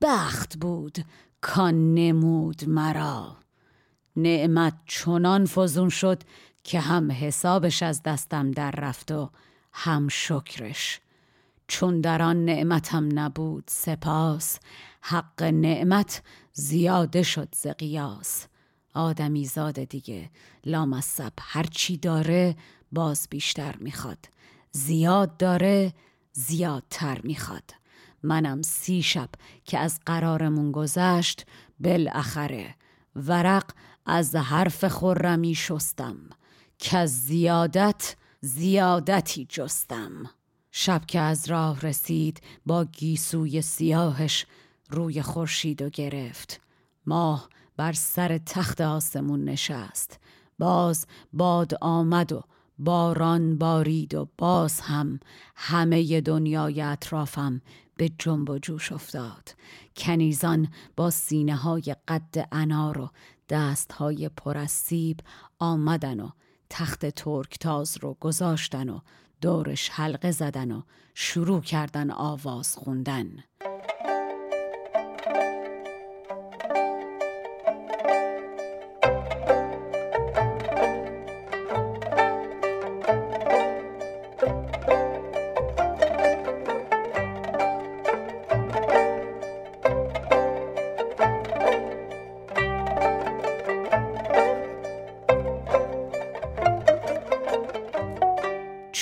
بخت 0.00 0.56
بود 0.58 0.98
کان 1.40 1.94
نمود 1.94 2.68
مرا. 2.68 3.36
نعمت 4.16 4.74
چنان 4.86 5.46
فزون 5.46 5.88
شد 5.88 6.22
که 6.64 6.80
هم 6.80 7.12
حسابش 7.12 7.82
از 7.82 8.02
دستم 8.02 8.50
در 8.50 8.70
رفت 8.70 9.12
و 9.12 9.30
هم 9.72 10.08
شکرش. 10.08 11.00
چون 11.68 12.00
در 12.00 12.22
آن 12.22 12.44
نعمتم 12.44 13.08
نبود 13.18 13.64
سپاس 13.66 14.58
حق 15.00 15.42
نعمت 15.42 16.22
زیاده 16.52 17.22
شد 17.22 17.48
ز 17.54 17.66
قیاس. 17.66 18.46
آدمی 18.96 19.44
زاده 19.44 19.84
دیگه. 19.84 20.30
لامصب 20.64 21.32
هرچی 21.40 21.96
داره 21.96 22.56
باز 22.92 23.26
بیشتر 23.30 23.76
می‌خواد. 23.76 24.28
زیاد 24.72 25.36
داره 25.36 25.92
زیادتر 26.32 27.20
می‌خواد. 27.22 27.70
منم 28.22 28.62
سی 28.62 29.02
شب 29.02 29.28
که 29.64 29.78
از 29.78 30.00
قرارمون 30.06 30.72
گذشت 30.72 31.46
بالاخره 31.80 32.74
ورق 33.16 33.70
از 34.06 34.34
حرف 34.34 34.88
خرمی 34.88 35.54
شستم. 35.54 36.16
که 36.78 36.98
از 36.98 37.10
زیادت 37.10 38.16
زیادتی 38.40 39.46
جستم. 39.48 40.30
شب 40.70 41.06
که 41.06 41.20
از 41.20 41.50
راه 41.50 41.80
رسید 41.80 42.40
با 42.66 42.84
گیسوی 42.84 43.62
سیاهش 43.62 44.46
روی 44.90 45.22
خورشید 45.22 45.82
و 45.82 45.88
گرفت. 45.88 46.60
ماه 47.06 47.48
بر 47.76 47.92
سر 47.92 48.38
تخت 48.38 48.80
آسمون 48.80 49.44
نشست. 49.44 50.20
باز 50.58 51.06
باد 51.32 51.74
آمد 51.80 52.32
و 52.32 52.42
باران 52.78 53.58
بارید 53.58 54.14
و 54.14 54.28
باز 54.38 54.80
هم 54.80 55.20
همه 55.56 56.20
دنیای 56.20 56.82
اطرافم 56.82 57.60
به 57.96 58.10
جنب 58.18 58.50
و 58.50 58.58
جوش 58.58 58.92
افتاد. 58.92 59.54
کنیزان 59.96 60.68
با 60.96 61.10
سینه 61.10 61.56
های 61.56 61.96
قد 62.08 62.48
انار 62.52 62.98
و 62.98 63.10
دست 63.48 63.92
های 63.92 64.28
پر 64.28 64.58
از 64.58 64.70
سیب 64.70 65.20
آمدن 65.58 66.20
و 66.20 66.30
تخت 66.70 67.06
ترکتاز 67.06 67.98
رو 68.02 68.16
گذاشتن 68.20 68.88
و 68.88 69.00
دورش 69.40 69.88
حلقه 69.88 70.30
زدن 70.30 70.72
و 70.72 70.82
شروع 71.14 71.60
کردن 71.60 72.10
آواز 72.10 72.76
خوندن. 72.76 73.44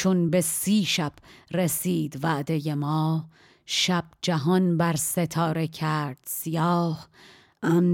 چون 0.04 0.30
به 0.30 0.40
سی 0.40 0.84
شب 0.84 1.12
رسید 1.50 2.25
وعده 2.25 2.75
ما 2.75 3.28
شب 3.67 4.04
جهان 4.23 4.76
بر 4.76 4.97
ستاره 4.97 5.67
کرد 5.67 6.19
سیاه 6.26 7.08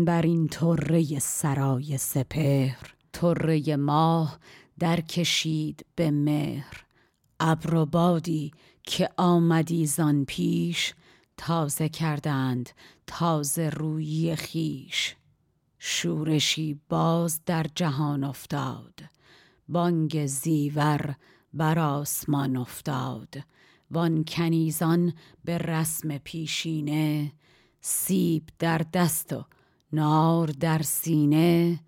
بر 0.05 0.23
این 0.23 0.49
طره 0.49 1.19
سرای 1.19 1.99
سپهر. 1.99 2.95
طره 3.13 3.77
ماه 3.77 4.39
در 4.79 5.01
کشید 5.01 5.87
به 5.97 6.11
مهر. 6.11 6.85
ابر 7.41 7.75
و 7.75 7.87
بادی 7.87 8.53
که 8.83 9.11
آمدی 9.17 9.87
زان 9.87 10.25
پیش 10.25 10.95
تازه 11.37 11.89
کردند 11.89 12.71
تازه 13.07 13.71
روی 13.71 14.37
خیش 14.37 15.17
شورشی 15.79 16.81
باز 16.89 17.41
در 17.47 17.67
جهان 17.75 18.25
افتاد 18.25 19.01
بانگ 19.69 20.27
زیور 20.27 21.15
بر 21.53 21.79
آسمان 21.79 22.57
افتاد. 22.57 23.35
وان 23.91 24.25
کنیزان 24.25 25.13
به 25.45 25.59
رسم 25.59 26.19
پیشینه 26.19 27.33
سیب 27.81 28.49
در 28.59 28.79
دست 28.93 29.33
و 29.33 29.45
نار 29.93 30.47
در 30.47 30.83
سینه 30.83 31.81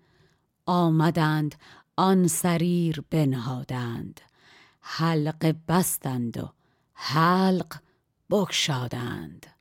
آمدند 0.65 1.55
آن 1.97 2.27
سریر 2.27 3.03
بنهادند. 3.09 4.21
حلق 4.81 5.55
بستند 5.67 6.37
و 6.37 6.53
حلق 6.93 7.75
بکشادند 8.29 9.52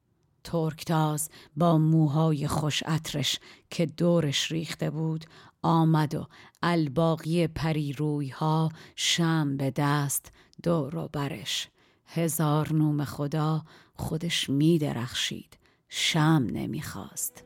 ترکتاز 0.45 1.31
با 1.57 1.79
موهای 1.79 2.49
خوش 2.49 2.83
عطرش 2.83 3.39
که 3.71 3.87
دورش 3.87 4.53
ریخته 4.53 4.91
بود 4.91 5.25
آمد 5.63 6.15
و 6.15 6.27
الباقی 6.63 7.47
پریروی 7.47 8.29
ها 8.29 8.69
شم 8.97 9.57
به 9.57 9.71
دست 9.71 10.33
دور 10.63 10.97
و 10.97 11.09
برش. 11.13 11.69
هزار 12.07 12.73
نوم 12.73 13.05
خدا 13.05 13.63
خودش 13.95 14.51
می 14.51 14.79
درخشید 14.79 15.59
شم 15.89 16.47
نمی‌خواست 16.53 17.45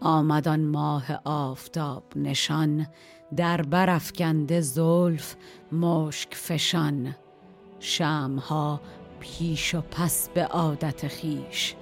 آمدان 0.00 0.64
ماه 0.64 1.12
آفتاب 1.24 2.04
نشان 2.16 2.86
در 3.36 3.62
برافکنده 3.62 4.60
زلف 4.60 5.36
مشک 5.72 6.34
فشان. 6.34 7.14
شمها 7.80 8.80
پیش 9.20 9.74
و 9.74 9.80
پس 9.80 10.28
به 10.28 10.44
عادت 10.44 11.08
خیش 11.08 11.74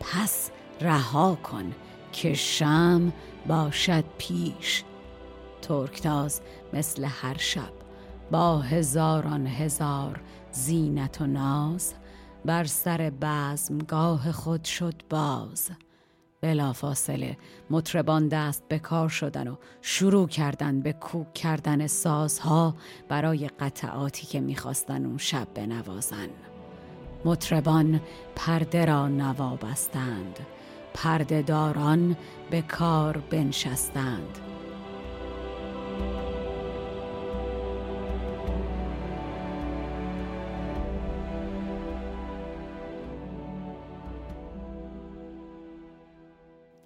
پس 0.00 0.50
رها 0.80 1.34
کن 1.34 1.72
که 2.12 2.34
شم 2.34 3.12
باشد 3.46 4.04
پیش. 4.18 4.84
ترکتاز 5.62 6.40
مثل 6.72 7.04
هر 7.04 7.36
شب 7.38 7.72
با 8.30 8.58
هزاران 8.58 9.46
هزار 9.46 10.20
زینت 10.52 11.20
و 11.20 11.26
ناز 11.26 11.94
بر 12.44 12.64
سر 12.64 13.12
بزمگاه 13.20 14.32
خود 14.32 14.64
شد 14.64 14.94
باز. 15.10 15.70
بلافاصله 16.40 17.36
مطربان 17.70 18.28
دست 18.28 18.62
به 18.68 18.78
کار 18.78 19.08
شدن 19.08 19.48
و 19.48 19.56
شروع 19.82 20.28
کردن 20.28 20.80
به 20.80 20.92
کوک 20.92 21.34
کردن 21.34 21.86
سازها 21.86 22.74
برای 23.08 23.48
قطعاتی 23.48 24.26
که 24.26 24.40
می‌خواستن 24.40 25.06
اون 25.06 25.18
شب 25.18 25.48
بنوازن. 25.54 26.28
مطربان 27.24 28.00
پرده 28.36 28.84
را 28.84 29.08
نوا 29.08 29.56
بستند 29.56 30.38
پرده 30.94 31.42
داران 31.42 32.16
به 32.50 32.62
کار 32.62 33.18
بنشستند. 33.18 34.38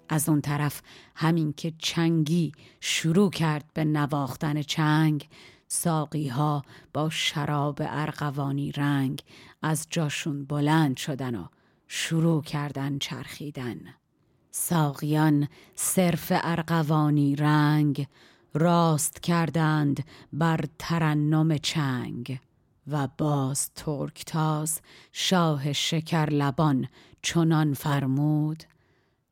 از 0.09 0.29
اون 0.29 0.41
طرف 0.41 0.81
همین 1.15 1.53
که 1.53 1.73
چنگی 1.79 2.51
شروع 2.79 3.29
کرد 3.29 3.65
به 3.73 3.85
نواختن 3.85 4.61
چنگ 4.61 5.27
ساقی 5.75 6.27
ها 6.27 6.63
با 6.93 7.09
شراب 7.09 7.77
ارغوانی 7.81 8.71
رنگ 8.71 9.23
از 9.61 9.87
جاشون 9.89 10.45
بلند 10.45 10.97
شدن 10.97 11.35
و 11.35 11.45
شروع 11.87 12.43
کردن 12.43 12.97
چرخیدن. 12.99 13.79
ساقیان 14.51 15.47
صرف 15.75 16.31
ارغوانی 16.35 17.35
رنگ 17.35 18.07
راست 18.53 19.19
کردند 19.19 20.05
بر 20.33 20.59
ترنم 20.79 21.57
چنگ 21.57 22.39
و 22.87 23.07
باز 23.17 23.71
ترکتاز 23.75 24.81
شاه 25.11 25.73
شکر 25.73 26.29
لبان 26.29 26.87
چنان 27.21 27.73
فرمود 27.73 28.63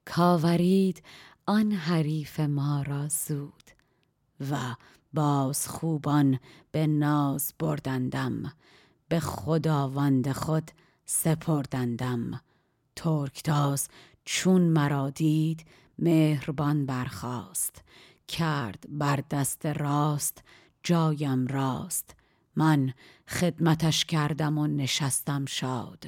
کاورید 0.06 1.04
آن 1.46 1.72
حریف 1.72 2.40
ما 2.40 2.82
را 2.82 3.08
زود 3.08 3.64
و 4.52 4.76
باز 5.14 5.68
خوبان 5.68 6.40
به 6.72 6.88
ناز 6.88 7.54
بردندم 7.60 8.54
به 9.08 9.20
خداوند 9.20 10.32
خود 10.32 10.72
سپردندم. 11.06 12.42
ترکتاز 12.96 13.90
چون 14.26 14.62
مرا 14.62 15.10
دید 15.10 15.66
مهربان 16.00 16.86
برخاست. 16.86 17.84
کرد 18.28 18.84
بر 18.90 19.24
دست 19.32 19.66
راست 19.66 20.44
جایم 20.84 21.48
راست. 21.48 22.16
من 22.56 22.94
خدمتش 23.28 24.06
کردم 24.06 24.58
و 24.58 24.68
نشستم 24.68 25.46
شاد. 25.46 26.06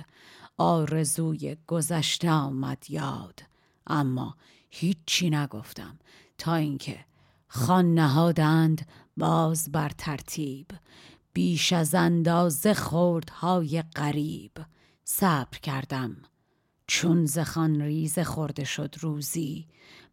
آرزوی 0.57 1.57
گذشته 1.67 2.31
آمد 2.31 2.85
یاد. 2.89 3.39
اما 3.87 4.35
هیچی 4.69 5.29
نگفتم 5.29 5.99
تا 6.37 6.55
اینکه 6.55 7.05
خان 7.55 7.93
نهادند 7.93 8.87
باز 9.17 9.71
بر 9.71 9.89
ترتیب. 9.97 10.67
بیش 11.33 11.73
از 11.73 11.95
اندازه 11.95 12.73
خوردهای 12.73 13.83
غریب. 13.95 14.51
صبر 15.03 15.57
کردم. 15.57 16.15
چون 16.87 17.25
زخان 17.25 17.81
ریز 17.81 18.19
خورده 18.19 18.63
شد 18.63 18.95
روزی 18.99 19.67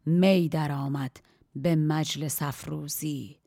می 0.05 0.49
در 0.49 0.71
آمد 0.71 1.17
به 1.55 1.75
مجلس 1.75 2.41
افروزی. 2.41 3.37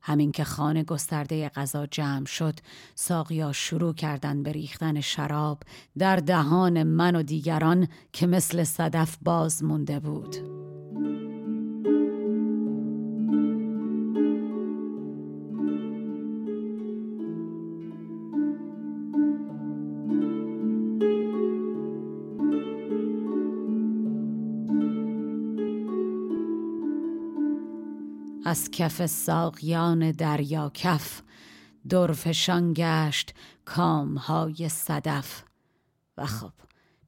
همین 0.00 0.32
که 0.32 0.44
خانه 0.44 0.84
گسترده 0.84 1.48
غذا 1.48 1.86
جمع 1.86 2.26
شد 2.26 2.54
ساقیا 2.94 3.52
شروع 3.52 3.94
کردن 3.94 4.42
به 4.42 4.52
ریختن 4.52 5.00
شراب 5.00 5.62
در 5.98 6.16
دهان 6.16 6.82
من 6.82 7.16
و 7.16 7.22
دیگران 7.22 7.88
که 8.12 8.26
مثل 8.26 8.64
صدف 8.64 9.16
باز 9.22 9.64
مونده 9.64 10.00
بود. 10.00 10.69
از 28.50 28.70
کف 28.70 29.06
ساقیان 29.06 30.10
دریا 30.10 30.70
کف 30.74 31.22
درفشان 31.88 32.72
گشت 32.76 33.34
کامهای 33.64 34.68
صدف. 34.68 35.44
و 36.16 36.26
خب 36.26 36.52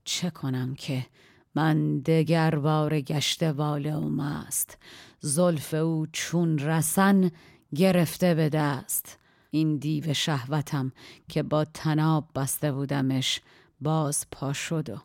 چه 0.04 0.30
کنم 0.30 0.74
که 0.74 1.06
من 1.54 1.98
دگر 2.00 2.54
بار 2.54 3.00
گشته 3.00 3.52
واله 3.52 3.94
و 3.94 4.08
مست 4.08 4.78
زلف 5.20 5.74
او 5.74 6.06
چون 6.12 6.58
رسن 6.58 7.30
گرفته 7.74 8.34
به 8.34 8.48
دست. 8.48 9.18
این 9.50 9.76
دیو 9.76 10.14
شهوتم 10.14 10.92
که 11.28 11.42
با 11.42 11.64
تناب 11.64 12.28
بسته 12.34 12.72
بودمش 12.72 13.40
باز 13.80 14.26
پا 14.32 14.52
شد 14.52 14.90
و 14.90 14.96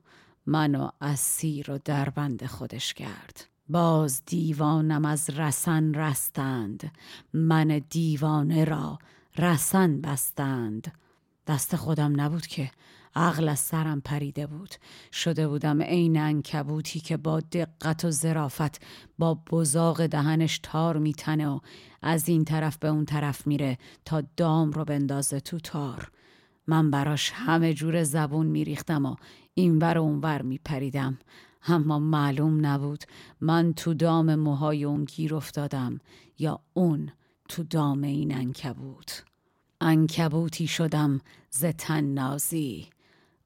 منو 0.45 0.89
اسیر 1.02 1.71
و 1.71 1.80
دربند 1.86 2.45
خودش 2.45 2.93
کرد 2.93 3.56
باز 3.69 4.21
دیوانم 4.25 5.06
از 5.06 5.30
رسن 5.30 5.93
رستند. 5.93 6.91
من 7.34 7.82
دیوانه 7.89 8.65
را 8.65 8.99
رسن 9.38 10.01
بستند. 10.01 10.91
دست 11.47 11.75
خودم 11.75 12.21
نبود 12.21 12.47
که 12.47 12.71
عقل 13.15 13.49
از 13.49 13.60
سرم 13.60 14.01
پریده 14.01 14.47
بود. 14.47 14.75
شده 15.12 15.47
بودم 15.47 15.82
عین 15.82 16.17
انکبوتی 16.17 16.99
که 16.99 17.17
با 17.17 17.39
دقت 17.39 18.06
و 18.06 18.12
ظرافت 18.12 18.82
با 19.17 19.34
بزاق 19.51 20.06
دهنش 20.06 20.60
تار 20.63 20.97
میتنه 20.97 21.47
و 21.47 21.60
از 22.01 22.30
این 22.30 22.45
طرف 22.45 22.77
به 22.77 22.88
اون 22.88 23.06
طرف 23.06 23.47
میره 23.47 23.77
تا 24.06 24.23
دام 24.38 24.71
رو 24.71 24.86
بندازه 24.86 25.39
تو 25.39 25.60
تار. 25.60 26.12
من 26.67 26.91
براش 26.91 27.32
همه 27.36 27.73
جور 27.73 28.03
زبون 28.03 28.45
میریختم 28.45 29.06
و 29.06 29.15
اینور 29.53 29.97
و 29.97 30.01
اونور 30.01 30.41
میپریدم. 30.41 31.17
اما 31.67 31.99
معلوم 31.99 32.65
نبود 32.65 33.03
من 33.41 33.73
تو 33.73 33.93
دام 33.93 34.36
موهای 34.36 34.84
اون 34.84 35.06
گیر 35.06 35.36
افتادم 35.36 35.99
یا 36.39 36.60
اون 36.73 37.12
تو 37.49 37.63
دام 37.63 38.03
این 38.03 38.36
انکبوت. 38.36 39.23
انکبوتی 39.82 40.67
شدم 40.67 41.21
ز 41.49 41.65
نازی. 42.03 42.88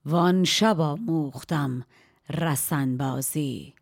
وان 0.06 0.44
شبا 0.44 0.96
موختم 0.96 1.86
رسن 2.30 2.98
بازی. 2.98 3.74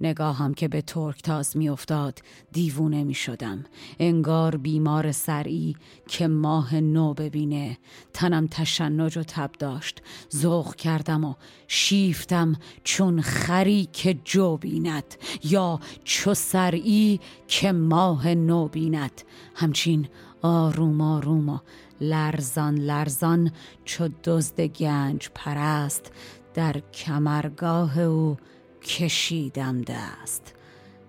نگاهم 0.00 0.54
که 0.54 0.68
به 0.68 0.82
ترکتاز 0.82 1.56
میافتاد 1.56 2.18
دیوونه 2.52 3.04
می 3.04 3.14
شدم 3.14 3.64
انگار 3.98 4.56
بیمار 4.56 5.12
سرعی 5.12 5.76
که 6.08 6.28
ماه 6.28 6.80
نو 6.80 7.14
ببینه. 7.14 7.78
تنم 8.12 8.46
تشنج 8.46 9.16
و 9.18 9.22
تب 9.22 9.50
داشت. 9.58 10.02
ذوق 10.34 10.74
کردم 10.74 11.24
و 11.24 11.34
شیفتم 11.68 12.56
چون 12.84 13.20
خری 13.20 13.88
که 13.92 14.14
جو 14.24 14.56
بیند 14.56 15.14
یا 15.44 15.80
چو 16.04 16.34
سرعی 16.34 17.20
که 17.48 17.72
ماه 17.72 18.34
نو 18.34 18.68
بیند. 18.68 19.22
همچین 19.54 20.08
آروم 20.42 21.00
آروم 21.00 21.48
و 21.48 21.58
لرزان 22.00 22.78
لرزان 22.78 23.50
چو 23.84 24.08
دزد 24.24 24.60
گنج 24.60 25.28
پرست 25.34 26.12
در 26.54 26.80
کمرگاه 26.80 27.98
او 27.98 28.36
کشیدم 28.84 29.82
دست. 29.82 30.54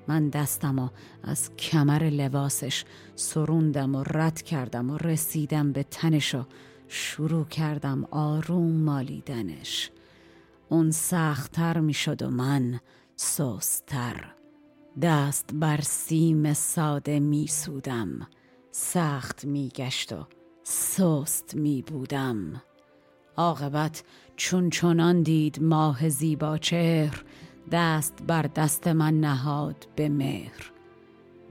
من 0.08 0.30
دستم 0.30 0.80
و 0.80 0.90
از 1.24 1.56
کمر 1.56 2.04
لباسش 2.04 2.86
سروندم 3.16 3.96
و 3.96 4.04
رد 4.04 4.42
کردم 4.42 4.90
و 4.90 4.98
رسیدم 4.98 5.72
به 5.72 5.84
تنش 5.84 6.36
و 6.36 6.44
شروع 6.88 7.46
کردم 7.46 8.08
آروم 8.12 8.72
مالیدنش. 8.72 9.92
اون 10.70 10.92
سختتر 10.92 11.80
می 11.80 11.94
شد 11.94 12.22
و 12.22 12.30
من 12.30 12.80
سوستر 13.16 14.36
دست 15.02 15.50
بر 15.54 15.82
سیم 15.82 16.54
ساده 16.54 17.20
می 17.20 17.48
سودم 17.48 18.28
سخت 18.72 19.46
می 19.46 19.72
گشت 19.76 20.14
و 20.14 20.28
سست 20.64 21.56
می 21.56 21.82
بودم 21.82 22.62
عاقبت 23.38 24.04
چون 24.36 24.70
چنان 24.70 25.22
دید 25.22 25.64
ماه 25.64 26.10
زیبا 26.10 26.58
چهر 26.58 27.24
دست 27.72 28.14
بر 28.28 28.42
دست 28.42 28.88
من 28.88 29.20
نهاد 29.20 29.88
به 29.96 30.10
مهر. 30.10 30.72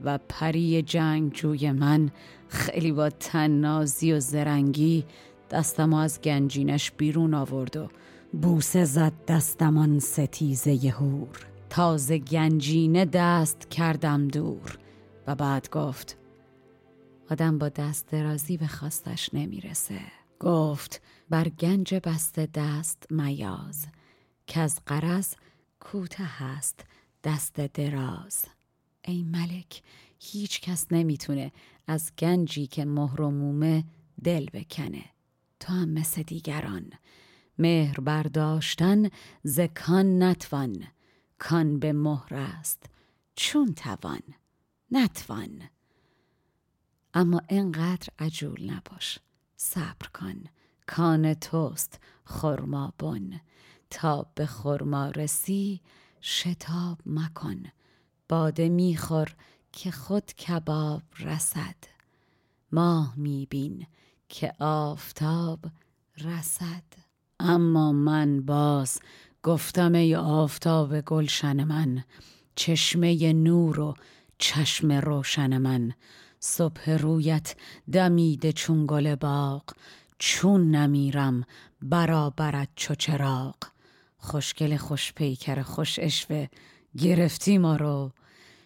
و 0.03 0.19
پری 0.29 0.81
جنگجوی 0.81 1.71
من 1.71 2.11
خیلی 2.47 2.91
با 2.91 3.09
تنازی 3.09 4.13
و 4.13 4.19
زرنگی 4.19 5.05
دستم 5.51 5.93
از 5.93 6.21
گنجینش 6.21 6.91
بیرون 6.91 7.33
آورد 7.33 7.77
و 7.77 7.89
بوسه 8.41 8.85
زد 8.85 9.13
دستمان 9.27 9.99
ستیزه 9.99 10.89
هور 10.89 11.45
تازه 11.69 12.17
گنجینه 12.17 13.05
دست 13.05 13.69
کردم 13.69 14.27
دور. 14.27 14.77
و 15.27 15.35
بعد 15.35 15.69
گفت 15.69 16.17
آدم 17.31 17.57
با 17.57 17.69
دست 17.69 18.07
درازی 18.11 18.57
به 18.57 18.67
خواستش 18.67 19.29
نمی‌رسه. 19.33 19.99
گفت 20.39 21.01
بر 21.29 21.49
گنج 21.49 21.95
بسته 21.95 22.47
دست 22.53 23.07
میاز 23.11 23.87
که 24.47 24.59
از 24.59 24.79
قرض 24.85 25.33
کوته 25.85 26.43
است 26.43 26.85
دست 27.23 27.59
دراز. 27.61 28.45
ای 29.05 29.23
ملک 29.23 29.81
هیچ 30.19 30.61
کس 30.61 30.85
نمی‌تونه 30.91 31.51
از 31.87 32.11
گنجی 32.19 32.67
که 32.67 32.85
مهر 32.85 33.21
و 33.21 33.31
مومه 33.31 33.83
دل 34.23 34.45
بکنه. 34.45 35.05
تو 35.59 35.73
هم 35.73 35.89
مثل 35.89 36.23
دیگران. 36.23 36.91
مهر 37.57 37.99
برداشتن 37.99 39.09
زکان 39.43 40.23
نتوان. 40.23 40.87
کان 41.39 41.79
به 41.79 41.93
مهر 41.93 42.35
است 42.35 42.83
چون 43.35 43.73
توان. 43.73 44.21
نتوان. 44.91 45.61
اما 47.13 47.41
انقدر 47.49 48.07
عجول 48.19 48.71
نباش. 48.71 49.19
صبر 49.55 50.07
کن. 50.13 50.43
کان 50.87 51.33
توست 51.33 51.99
خرما 52.23 52.93
بن. 52.99 53.41
تا 53.89 54.25
به 54.35 54.45
خرما 54.45 55.09
رسی 55.09 55.81
شتاب 56.21 56.97
مکن. 57.05 57.63
باده 58.29 58.69
میخور 58.69 59.35
که 59.71 59.91
خود 59.91 60.25
کباب 60.33 61.01
رسد. 61.19 61.75
ماه 62.71 63.13
میبین 63.17 63.87
که 64.29 64.53
آفتاب 64.59 65.59
رسد. 66.17 66.83
اما 67.39 67.91
من 67.91 68.41
باز 68.41 68.99
گفتم 69.43 69.93
ای 69.93 70.15
آفتاب 70.15 71.01
گلشن 71.01 71.63
من 71.63 72.03
چشمه 72.55 73.33
نور 73.33 73.79
و 73.79 73.93
چشم 74.37 74.91
روشن 74.91 75.57
من. 75.57 75.93
صبح 76.39 76.91
رویت 76.91 77.55
دمیده 77.91 78.51
چون 78.53 78.85
گل 78.87 79.15
باغ 79.15 79.63
چون 80.19 80.75
نمیرم 80.75 81.43
برابرت 81.81 82.69
چو 82.75 82.95
چراغ. 82.95 83.55
خوشگل 84.25 84.77
خوش 84.77 85.13
پیکر 85.13 85.61
خوش 85.61 85.99
عشوه 85.99 86.47
گرفتی 86.97 87.57
ما 87.57 87.75
رو. 87.75 88.11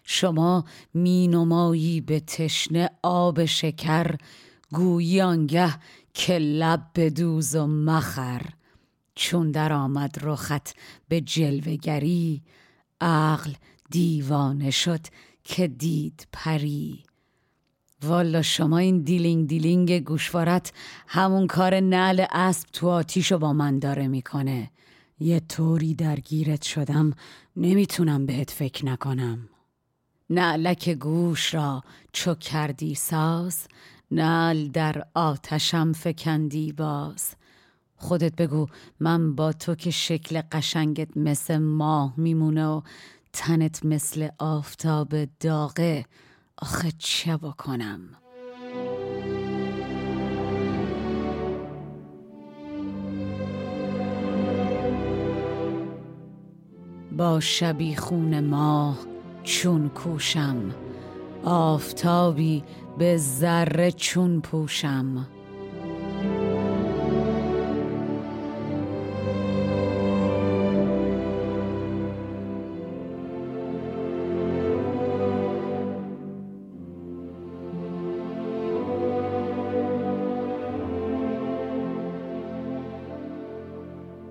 شما 0.03 0.65
مینمایی 0.93 2.01
به 2.01 2.19
تشنه 2.19 2.89
آب 3.03 3.45
شکر 3.45 4.15
گویی 4.71 5.21
آنگه 5.21 5.75
که 6.13 6.37
لب 6.37 6.81
بدوز 6.95 7.55
و 7.55 7.67
مخر. 7.67 8.41
چون 9.15 9.51
در 9.51 9.73
آمد 9.73 10.15
رخت 10.21 10.75
به 11.09 11.21
جلوه‌گری 11.21 12.41
عقل 13.01 13.51
دیوانه 13.89 14.71
شد 14.71 15.01
که 15.43 15.67
دید 15.67 16.27
پری. 16.33 17.03
والا 18.03 18.41
شما 18.41 18.77
این 18.77 19.01
دیلینگ 19.01 19.47
دیلینگ 19.47 19.99
گوشوارت 19.99 20.73
همون 21.07 21.47
کار 21.47 21.79
نعل 21.79 22.25
اسب 22.31 22.69
تو 22.73 22.89
آتیشو 22.89 23.37
با 23.37 23.53
من 23.53 23.79
داره 23.79 24.07
می‌کنه. 24.07 24.71
یه 25.19 25.39
طوری 25.39 25.93
درگیرت 25.93 26.61
شدم 26.61 27.13
نمی‌تونم 27.55 28.25
بهت 28.25 28.51
فکر 28.51 28.85
نکنم. 28.85 29.49
نعلک 30.29 30.89
گوش 30.89 31.53
را 31.53 31.83
چو 32.13 32.35
کردی 32.35 32.95
ساز 32.95 33.67
نعل 34.11 34.67
در 34.67 35.05
آتشم 35.13 35.93
فکندی 35.93 36.71
باز. 36.71 37.35
خودت 37.95 38.35
بگو 38.35 38.67
من 38.99 39.35
با 39.35 39.53
تو 39.53 39.75
که 39.75 39.91
شکل 39.91 40.41
قشنگت 40.51 41.17
مثل 41.17 41.57
ماه 41.57 42.13
میمونه 42.17 42.67
و 42.67 42.81
تنت 43.33 43.85
مثل 43.85 44.29
آفتاب 44.37 45.25
داغه 45.39 46.05
آخه 46.57 46.91
چه 46.97 47.37
بکنم؟ 47.37 48.18
با 57.19 57.39
شبیخون 57.39 58.39
ماه 58.39 58.97
چون 59.43 59.89
کوشم 59.89 60.75
آفتابی 61.43 62.63
به 62.97 63.17
ذره 63.17 63.91
چون 63.91 64.41
پوشم. 64.41 65.27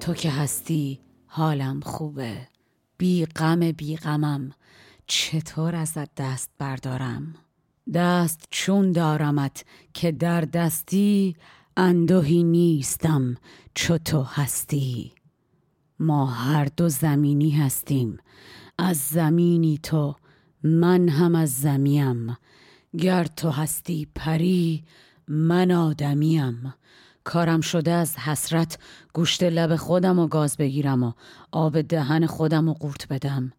تو 0.01 0.15
که 0.15 0.31
هستی 0.31 1.01
حالم 1.27 1.81
خوبه. 1.81 2.58
بی 2.99 3.27
غم 3.27 3.73
بی 3.73 3.97
غمم. 3.97 4.53
چطور 5.07 5.75
ازت 5.75 6.15
دست 6.15 6.51
بردارم؟ 6.59 7.35
دست 7.95 8.47
چون 8.51 8.93
دارمت 8.93 9.65
که 9.95 10.13
در 10.13 10.41
دستی 10.41 11.37
اندوهی 11.77 12.43
نیستم 12.43 13.37
چو 13.75 13.99
تو 13.99 14.23
هستی. 14.23 15.13
ما 15.99 16.27
هر 16.27 16.65
دو 16.65 16.89
زمینی 16.89 17.51
هستیم. 17.51 18.19
از 18.79 18.97
زمینی 18.97 19.79
تو 19.83 20.15
من 20.63 21.09
هم 21.09 21.35
از 21.35 21.55
زمیم. 21.55 22.37
گر 22.99 23.25
تو 23.25 23.51
هستی 23.51 24.07
پری 24.15 24.85
من 25.29 25.71
آدمیم. 25.71 26.75
کارم 27.29 27.61
شده 27.61 27.91
از 27.91 28.17
حسرت 28.17 28.79
گوشت 29.13 29.43
لب 29.43 29.77
خودم 29.77 30.19
و 30.19 30.27
گاز 30.27 30.57
بگیرم 30.57 31.03
و 31.03 31.13
آب 31.53 31.81
دهن 31.81 32.27
خودم 32.27 32.69
و 32.69 32.73
قورت 32.73 33.09
بدم. 33.09 33.53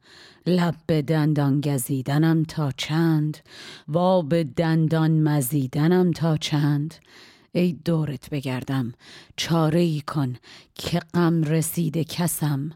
لب 0.45 0.75
به 0.85 1.01
دندان 1.01 1.61
گزیدنم 1.61 2.43
تا 2.43 2.71
چند؟ 2.71 3.37
و 3.93 4.21
به 4.21 4.43
دندان 4.43 5.11
مزیدنم 5.11 6.11
تا 6.11 6.37
چند؟ 6.37 6.95
ای 7.51 7.73
دورت 7.85 8.29
بگردم 8.29 8.93
چاره 9.35 9.79
ای 9.79 10.01
کن 10.07 10.35
که 10.75 10.99
غم 11.13 11.43
رسیده 11.43 12.03
کسم. 12.03 12.71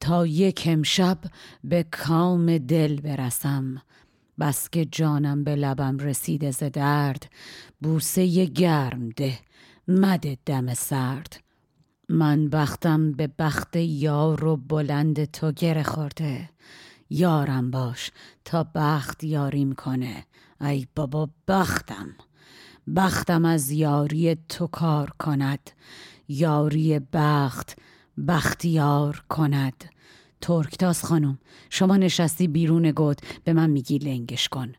تا 0.00 0.26
یک 0.26 0.62
امشب 0.66 1.18
به 1.64 1.84
کام 1.90 2.58
دل 2.58 3.00
برسم. 3.00 3.82
بس 4.40 4.70
که 4.70 4.84
جانم 4.84 5.44
به 5.44 5.56
لبم 5.56 5.98
رسیده 5.98 6.50
ز 6.50 6.62
درد 6.62 7.30
بوسه 7.80 8.44
گرم 8.44 9.08
ده 9.08 9.38
مد 9.88 10.38
دم 10.46 10.74
سرد. 10.74 11.40
من 12.08 12.48
بختم 12.48 13.12
به 13.12 13.26
بخت 13.38 13.76
یار 13.76 14.44
و 14.44 14.56
بلند 14.56 15.24
تو 15.24 15.52
گره 15.52 15.82
خورده. 15.82 16.50
یارم 17.10 17.70
باش 17.70 18.10
تا 18.44 18.66
بخت 18.74 19.24
یاریم 19.24 19.72
کنه. 19.72 20.26
ای 20.60 20.86
بابا 20.96 21.30
بختم. 21.48 22.08
بختم 22.96 23.44
از 23.44 23.70
یاری 23.70 24.36
تو 24.48 24.66
کار 24.66 25.10
کند. 25.18 25.70
یاری 26.28 27.00
بخت 27.12 27.76
بختیار 28.28 29.24
کند. 29.28 29.84
ترکتاز 30.40 31.04
خانم 31.04 31.38
شما 31.70 31.96
نشستی 31.96 32.48
بیرون 32.48 32.90
گود 32.90 33.20
به 33.44 33.52
من 33.52 33.70
میگی 33.70 33.98
لنگش 33.98 34.48
کن. 34.48 34.72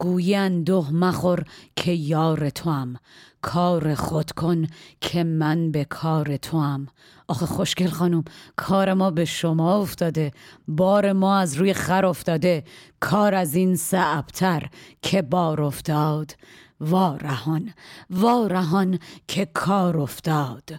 گویند 0.00 0.64
دو 0.64 0.86
مخور 0.92 1.44
که 1.76 1.92
یار 1.92 2.50
توام. 2.50 2.96
کار 3.42 3.94
خود 3.94 4.30
کن 4.30 4.66
که 5.00 5.24
من 5.24 5.70
به 5.70 5.84
کار 5.84 6.36
توام. 6.36 6.88
آخه 7.28 7.46
خوشگل 7.46 7.88
خانم 7.88 8.24
کار 8.56 8.94
ما 8.94 9.10
به 9.10 9.24
شما 9.24 9.76
افتاده. 9.76 10.32
بار 10.68 11.12
ما 11.12 11.38
از 11.38 11.54
روی 11.54 11.74
خر 11.74 12.06
افتاده. 12.06 12.64
کار 13.00 13.34
از 13.34 13.54
این 13.54 13.76
صعبتر 13.76 14.70
که 15.02 15.22
بار 15.22 15.62
افتاد. 15.62 16.36
وارهان 16.80 17.72
وارهان 18.10 18.98
که 19.28 19.46
کار 19.54 19.98
افتاد. 19.98 20.70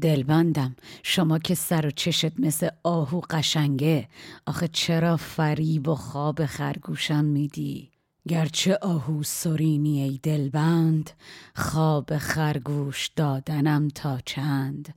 دلبندم 0.00 0.76
شما 1.02 1.38
که 1.38 1.54
سر 1.54 1.86
و 1.86 1.90
چشت 1.90 2.40
مثل 2.40 2.68
آهو 2.82 3.20
قشنگه. 3.30 4.08
آخه 4.46 4.68
چرا 4.68 5.16
فریب 5.16 5.88
و 5.88 5.94
خواب 5.94 6.46
خرگوشم 6.46 7.24
میدی؟ 7.24 7.93
گرچه 8.28 8.78
آهو 8.82 9.22
سرینی 9.22 10.02
ای 10.02 10.20
دلبند 10.22 11.10
خواب 11.54 12.18
خرگوش 12.18 13.10
دادنم 13.16 13.88
تا 13.88 14.20
چند. 14.24 14.94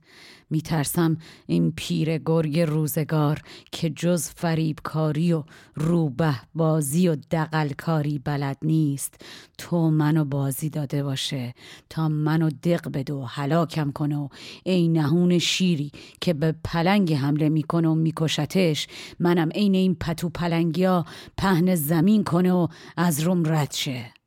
میترسم 0.50 1.16
این 1.46 1.72
پیر 1.76 2.18
گرگ 2.18 2.60
روزگار 2.60 3.40
که 3.72 3.90
جز 3.90 4.28
فریبکاری 4.28 5.32
و 5.32 5.44
روبه 5.74 6.34
بازی 6.54 7.08
و 7.08 7.16
دقلکاری 7.30 8.18
بلد 8.18 8.56
نیست. 8.62 9.14
تو 9.58 9.90
منو 9.90 10.24
بازی 10.24 10.70
داده 10.70 11.02
باشه 11.02 11.54
تا 11.90 12.08
منو 12.08 12.50
دق 12.50 12.88
بده 12.92 13.12
و 13.12 13.24
حلاکم 13.24 13.90
کنه 13.90 14.16
و 14.16 14.28
ای 14.64 14.88
نهون 14.88 15.38
شیری 15.38 15.92
که 16.20 16.34
به 16.34 16.54
پلنگ 16.64 17.14
حمله 17.14 17.48
می‌کنه 17.48 17.88
و 17.88 17.94
میکشتش 17.94 18.86
منم 19.18 19.48
عین 19.48 19.74
این 19.74 19.94
پتو 19.94 20.28
پلنگیا 20.28 21.04
پهن 21.36 21.74
زمین 21.74 22.24
کنه 22.24 22.52
و 22.52 22.68
از 22.96 23.20
روم 23.20 23.42
رد 23.46 23.72
شه. 23.72 24.17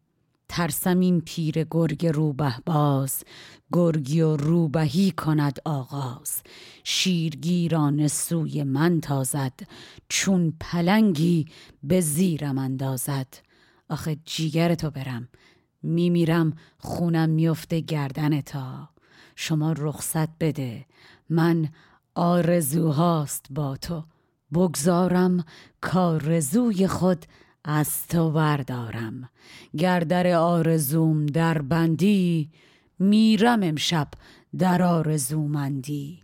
ترسم 0.52 1.00
این 1.00 1.22
پیر 1.22 1.64
گرگ 1.64 2.08
روبه 2.08 2.54
باز 2.66 3.24
گرگی 3.74 4.22
و 4.22 4.38
روبهی 4.38 5.12
کند 5.12 5.60
آغاز. 5.66 6.42
شیرگیران 6.84 8.08
سوی 8.08 8.64
من 8.64 9.02
تازد 9.02 9.54
چون 10.10 10.54
پلنگی 10.60 11.46
به 11.84 12.02
زیرم 12.02 12.58
اندازد. 12.58 13.28
آخه 13.90 14.18
جیگر 14.26 14.76
تو 14.76 14.90
برم 14.90 15.28
میمیرم 15.84 16.54
خونم 16.78 17.30
میفته 17.30 17.80
گردن 17.80 18.42
تا. 18.42 18.90
شما 19.36 19.72
رخصت 19.78 20.30
بده 20.40 20.86
من 21.30 21.70
آرزوهاست 22.16 23.46
با 23.50 23.78
تو. 23.78 24.04
بگذارم 24.54 25.46
کارزوی 25.82 26.88
خود 26.88 27.26
از 27.64 28.08
تو 28.08 28.32
بردارم. 28.32 29.30
گردر 29.78 30.34
آرزوم 30.34 31.26
در 31.26 31.62
بندی 31.62 32.50
میرم 33.00 33.64
امشب 33.64 34.08
در 34.58 34.82
آرزومندی. 34.82 36.24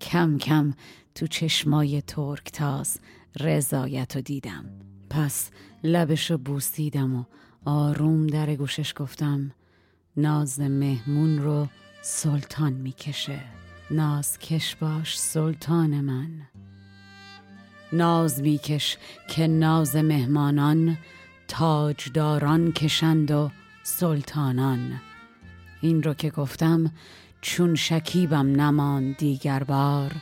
کم 0.00 0.38
کم 0.38 0.74
تو 1.14 1.26
چشمای 1.26 2.02
ترک 2.02 2.52
تاز 2.52 3.00
رضایت 3.40 4.16
رو 4.16 4.22
دیدم. 4.22 4.64
پس 5.10 5.50
لبشو 5.84 6.38
بوسیدم 6.38 7.16
و 7.16 7.24
آروم 7.64 8.26
در 8.26 8.54
گوشش 8.54 8.94
گفتم 8.96 9.50
ناز 10.16 10.60
مهمون 10.60 11.38
رو 11.38 11.66
سلطان 12.02 12.72
می‌کشه. 12.72 13.40
ناز 13.90 14.38
کش 14.38 14.76
باش 14.76 15.20
سلطان 15.20 16.00
من. 16.00 16.30
ناز 17.92 18.42
میکش 18.42 18.96
که 19.28 19.46
ناز 19.46 19.96
مهمانان 19.96 20.98
تاجداران 21.48 22.72
کشند 22.72 23.30
و 23.30 23.50
سلطانان. 23.82 25.00
این 25.80 26.02
رو 26.02 26.14
که 26.14 26.30
گفتم 26.30 26.92
چون 27.40 27.74
شکیبم 27.74 28.60
نمان 28.60 29.12
دیگر 29.18 29.62
بار 29.62 30.12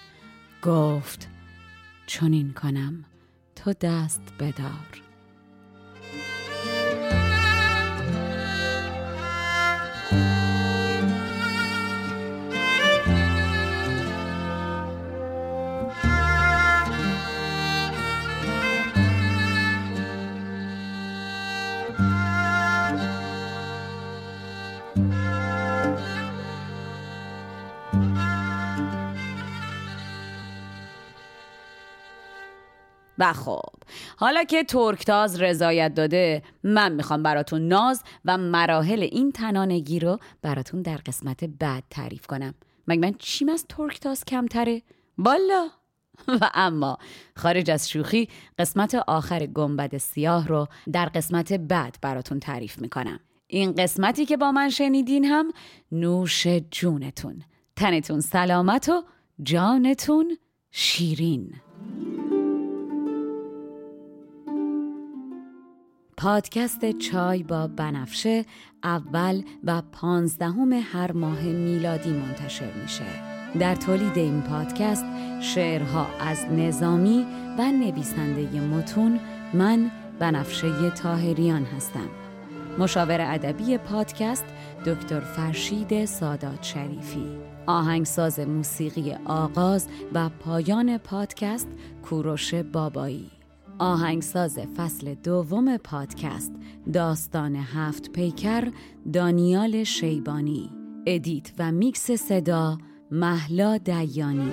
گفت 0.63 1.29
چون 2.07 2.33
این 2.33 2.53
کنم 2.53 3.05
تو 3.57 3.73
دست 3.81 4.23
بدار. 4.41 5.06
و 33.19 33.33
خب 33.33 33.75
حالا 34.17 34.45
که 34.45 34.65
ترکتاز 34.65 35.41
رضایت 35.41 35.95
داده 35.95 36.43
من 36.63 36.93
می‌خوام 36.93 37.23
براتون 37.23 37.69
ناز 37.69 38.03
و 38.25 38.39
مراحل 38.39 39.03
این 39.03 39.33
تنانگی 39.33 40.01
رو 40.01 40.19
براتون 40.43 40.83
در 40.83 40.97
قسمت 40.97 41.45
بعد 41.45 41.85
تعریف 41.91 42.27
کنم. 42.27 42.55
مگه 42.89 43.01
من 43.01 43.15
چیم 43.19 43.49
از 43.49 43.67
ترکتاز 43.69 44.25
کمتره؟ 44.25 44.83
بالا 45.19 45.69
و 46.41 46.51
اما 46.55 46.99
خارج 47.37 47.71
از 47.71 47.91
شوخی 47.91 48.29
قسمت 48.59 48.95
آخر 48.95 49.47
گنبد 49.47 49.97
سیاه 49.97 50.49
رو 50.49 50.67
در 50.93 51.07
قسمت 51.07 51.53
بعد 51.53 51.99
براتون 52.03 52.41
تعریف 52.41 52.79
می‌کنم. 52.79 53.21
این 53.47 53.73
قسمتی 53.73 54.27
که 54.27 54.37
با 54.37 54.53
من 54.53 54.71
شنیدین 54.71 55.25
هم 55.25 55.53
نوش 55.93 56.47
جونتون. 56.71 57.43
تنتون 57.77 58.21
سلامت 58.21 58.89
و 58.89 59.03
جانتون 59.43 60.39
شیرین. 60.71 61.55
پادکست 66.19 66.99
چای 66.99 67.43
با 67.43 67.67
بنفشه 67.67 68.45
اول 68.85 69.43
و 69.65 69.83
پانزدهم 69.93 70.73
هر 70.73 71.13
ماه 71.13 71.43
میلادی 71.43 72.11
منتشر 72.11 72.73
میشه. 72.83 73.05
در 73.59 73.75
تولید 73.75 74.19
این 74.19 74.43
پادکست 74.43 75.05
شعرها 75.41 76.07
از 76.21 76.45
نظامی 76.45 77.27
و 77.59 77.73
نویسنده 77.73 78.61
متون 78.61 79.21
من 79.55 79.91
بنفشه 80.19 80.91
تاهریان 80.91 81.65
هستم. 81.65 82.09
مشاور 82.79 83.21
ادبی 83.21 83.79
پادکست 83.79 84.45
دکتر 84.87 85.21
فرشید 85.21 86.05
سادات 86.05 86.63
شریفی. 86.63 87.27
آهنگساز 87.67 88.41
موسیقی 88.41 89.15
آغاز 89.25 89.89
و 90.13 90.29
پایان 90.29 90.99
پادکست 90.99 91.69
کوروش 92.03 92.55
بابایی. 92.55 93.36
آهنگساز 93.79 94.59
فصل 94.59 95.15
دوم 95.15 95.77
پادکست 95.77 96.53
داستان 96.93 97.57
هفت 97.57 98.13
پیکر 98.13 98.69
دانیال 99.13 99.85
شیبانی. 99.85 100.71
ادیت 101.07 101.53
و 101.59 101.73
میکس 101.73 102.11
صدا 102.11 102.79
محلا 103.11 103.77
دیانی. 103.77 104.53